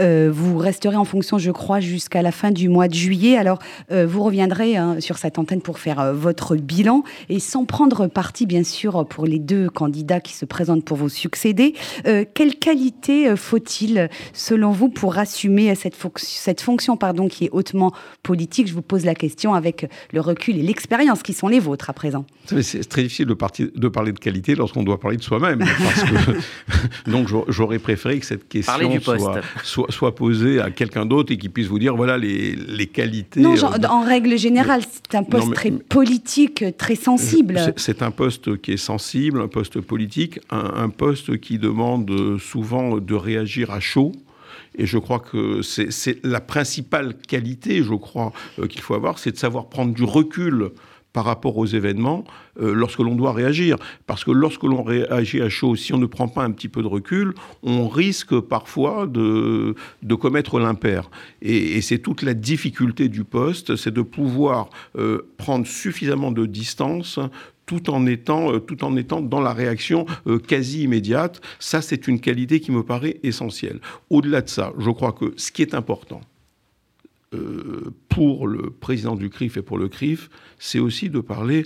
Euh, 0.00 0.28
vous 0.32 0.58
resterez 0.58 0.96
en 0.96 1.04
fonction, 1.04 1.38
je 1.38 1.52
crois, 1.52 1.78
jusqu'à 1.78 2.20
la 2.20 2.32
fin 2.32 2.50
du 2.50 2.68
mois 2.68 2.88
de 2.88 2.94
juillet. 2.94 3.36
Alors, 3.36 3.60
vous 3.90 4.22
reviendrez 4.24 4.76
hein, 4.76 4.96
sur 5.00 5.18
cette 5.18 5.38
antenne 5.38 5.60
pour 5.60 5.78
faire 5.78 6.12
votre 6.14 6.56
bilan 6.56 7.04
et 7.28 7.38
sans 7.38 7.64
prendre 7.64 8.08
parti, 8.08 8.46
bien 8.46 8.64
sûr, 8.64 9.06
pour 9.06 9.26
les 9.26 9.38
deux 9.38 9.70
candidats 9.70 10.20
qui 10.20 10.32
se 10.32 10.44
présentent 10.44 10.84
pour 10.84 10.96
vous 10.96 11.08
succéder. 11.08 11.74
quelle 12.34 12.56
qualité 12.56 13.36
faut-il, 13.36 14.08
selon 14.32 14.72
vous, 14.72 14.88
pour 14.88 15.18
assumer 15.18 15.74
cette, 15.74 15.96
cette 16.16 16.60
fonction 16.60 16.96
pardon, 16.96 17.28
qui 17.28 17.44
est 17.44 17.50
hautement 17.52 17.92
politique? 18.22 18.66
Je 18.66 18.74
vous 18.74 18.82
pose 18.82 19.04
la 19.04 19.14
question 19.14 19.54
avec 19.54 19.88
le 20.12 20.20
recul 20.20 20.58
et 20.58 20.62
expériences 20.72 21.22
qui 21.22 21.32
sont 21.32 21.48
les 21.48 21.60
vôtres 21.60 21.88
à 21.88 21.92
présent. 21.92 22.24
C'est 22.46 22.88
très 22.88 23.04
difficile 23.04 23.26
de, 23.26 23.36
de, 23.76 23.88
parler 23.88 24.12
de 24.12 24.18
qualité 24.18 24.54
lorsqu'on 24.56 24.82
doit 24.82 24.98
parler 24.98 25.16
de 25.16 25.22
soi-même. 25.22 25.64
donc 27.06 27.28
j'aurais 27.48 27.78
préféré 27.78 28.18
que 28.18 28.26
cette 28.26 28.48
question 28.48 29.00
soit, 29.62 29.90
soit, 29.90 30.14
posée 30.14 30.60
à 30.60 30.70
quelqu'un 30.70 31.06
d'autre 31.06 31.32
et 31.32 31.38
qui 31.38 31.48
puisse 31.48 31.68
vous 31.68 31.78
dire 31.78 31.94
voilà 31.94 32.18
les, 32.18 32.56
les 32.56 32.86
qualités. 32.86 33.40
Non, 33.40 33.54
euh, 33.54 33.86
en 33.88 34.02
règle 34.04 34.36
générale, 34.36 34.82
c'est 34.82 35.16
un 35.16 35.22
poste 35.22 35.54
très 35.54 35.70
politique, 35.70 36.64
très 36.76 36.96
sensible. 36.96 37.60
C'est 37.76 38.02
un 38.02 38.10
poste 38.10 38.60
qui 38.60 38.72
est 38.72 38.84
sensible, 38.92 39.40
un 39.40 39.48
poste 39.48 39.80
politique, 39.80 40.40
un, 40.50 40.72
un 40.84 40.88
poste 40.88 41.38
qui 41.38 41.58
demande 41.58 42.38
souvent 42.38 42.98
de 42.98 43.14
réagir 43.14 43.70
à 43.70 43.80
chaud. 43.80 44.12
Et 44.76 44.86
je 44.86 44.98
crois 44.98 45.18
que 45.18 45.62
c'est 45.62 46.24
la 46.24 46.40
principale 46.40 47.16
qualité, 47.16 47.82
je 47.82 47.94
crois, 47.94 48.32
euh, 48.58 48.66
qu'il 48.66 48.80
faut 48.80 48.94
avoir, 48.94 49.18
c'est 49.18 49.32
de 49.32 49.36
savoir 49.36 49.68
prendre 49.68 49.94
du 49.94 50.04
recul 50.04 50.70
par 51.12 51.24
rapport 51.24 51.58
aux 51.58 51.66
événements 51.66 52.24
euh, 52.60 52.72
lorsque 52.72 53.00
l'on 53.00 53.14
doit 53.14 53.32
réagir. 53.32 53.76
Parce 54.06 54.24
que 54.24 54.30
lorsque 54.30 54.62
l'on 54.62 54.82
réagit 54.82 55.40
à 55.42 55.48
chaud, 55.48 55.76
si 55.76 55.92
on 55.92 55.98
ne 55.98 56.06
prend 56.06 56.28
pas 56.28 56.42
un 56.42 56.50
petit 56.50 56.68
peu 56.68 56.82
de 56.82 56.86
recul, 56.86 57.34
on 57.62 57.88
risque 57.88 58.38
parfois 58.40 59.06
de, 59.06 59.74
commettre 60.14 60.58
l'impair. 60.58 61.10
Et, 61.40 61.80
c'est 61.80 61.98
toute 61.98 62.22
la 62.22 62.34
difficulté 62.34 63.08
du 63.08 63.24
poste, 63.24 63.76
c'est 63.76 63.92
de 63.92 64.02
pouvoir 64.02 64.70
euh, 64.96 65.28
prendre 65.36 65.66
suffisamment 65.66 66.32
de 66.32 66.46
distance 66.46 67.18
tout 67.72 67.90
en 67.90 68.04
étant, 68.06 68.52
euh, 68.52 68.58
tout 68.58 68.84
en 68.84 68.96
étant 68.96 69.22
dans 69.22 69.40
la 69.40 69.54
réaction 69.54 70.04
euh, 70.26 70.38
quasi 70.38 70.82
immédiate. 70.82 71.40
Ça, 71.58 71.80
c'est 71.80 72.06
une 72.06 72.20
qualité 72.20 72.60
qui 72.60 72.70
me 72.70 72.82
paraît 72.82 73.18
essentielle. 73.22 73.80
Au-delà 74.10 74.42
de 74.42 74.50
ça, 74.50 74.72
je 74.78 74.90
crois 74.90 75.12
que 75.12 75.32
ce 75.36 75.50
qui 75.50 75.62
est 75.62 75.74
important 75.74 76.20
euh, 77.34 77.94
pour 78.10 78.46
le 78.46 78.70
président 78.70 79.16
du 79.16 79.30
CRIF 79.30 79.56
et 79.56 79.62
pour 79.62 79.78
le 79.78 79.88
CRIF, 79.88 80.28
c'est 80.58 80.80
aussi 80.80 81.08
de 81.08 81.20
parler 81.20 81.64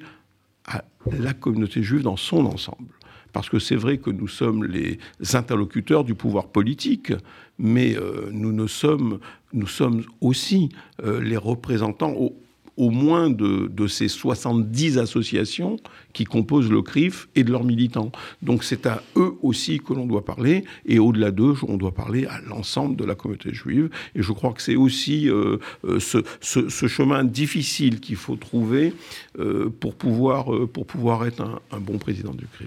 à 0.65 0.85
la 1.11 1.33
communauté 1.33 1.83
juive 1.83 2.03
dans 2.03 2.17
son 2.17 2.47
ensemble. 2.47 2.93
Parce 3.33 3.49
que 3.49 3.59
c'est 3.59 3.77
vrai 3.77 3.99
que 3.99 4.11
nous 4.11 4.29
sommes 4.29 4.65
les 4.65 4.99
interlocuteurs 5.35 6.05
du 6.05 6.15
pouvoir 6.15 6.47
politique, 6.47 7.13
mais 7.59 7.95
nous, 8.33 8.69
sommes, 8.69 9.19
nous 9.53 9.67
sommes 9.67 10.05
aussi 10.23 10.71
les 11.05 11.37
représentants, 11.37 12.13
au, 12.13 12.35
au 12.77 12.91
moins 12.91 13.31
de, 13.31 13.87
ces 13.87 14.09
70 14.09 14.99
associations 14.99 15.77
qui 16.13 16.25
composent 16.25 16.71
le 16.71 16.83
CRIF 16.83 17.29
et 17.35 17.45
de 17.45 17.53
leurs 17.53 17.65
militants. 17.65 18.11
Donc 18.43 18.65
c'est 18.65 18.87
à 18.87 19.03
eux 19.17 19.35
aussi 19.43 19.81
que 19.81 19.93
l'on 19.93 20.07
doit 20.07 20.25
parler, 20.25 20.65
et 20.87 20.99
au-delà 20.99 21.31
d'eux, 21.31 21.55
on 21.69 21.77
doit 21.77 21.95
parler 21.95 22.27
à 22.27 22.41
l'ensemble 22.41 22.97
de 22.97 23.05
la 23.05 23.15
communauté 23.15 23.53
juive. 23.53 23.91
Et 24.15 24.23
je 24.23 24.33
crois 24.33 24.53
que 24.53 24.63
c'est 24.63 24.77
aussi 24.77 25.29
euh, 25.29 25.59
euh, 25.85 25.99
ce, 26.01 26.87
chemin 26.87 27.25
difficile 27.25 28.01
qu'il 28.01 28.17
faut 28.17 28.37
trouver 28.37 28.93
euh, 29.39 29.71
pour, 29.81 29.95
pouvoir, 29.95 30.47
pour 30.73 30.87
pouvoir 30.87 31.27
être 31.27 31.41
un, 31.41 31.61
un 31.71 31.81
bon 31.81 31.99
président 31.99 32.33
du 32.33 32.47
CRIF. 32.47 32.65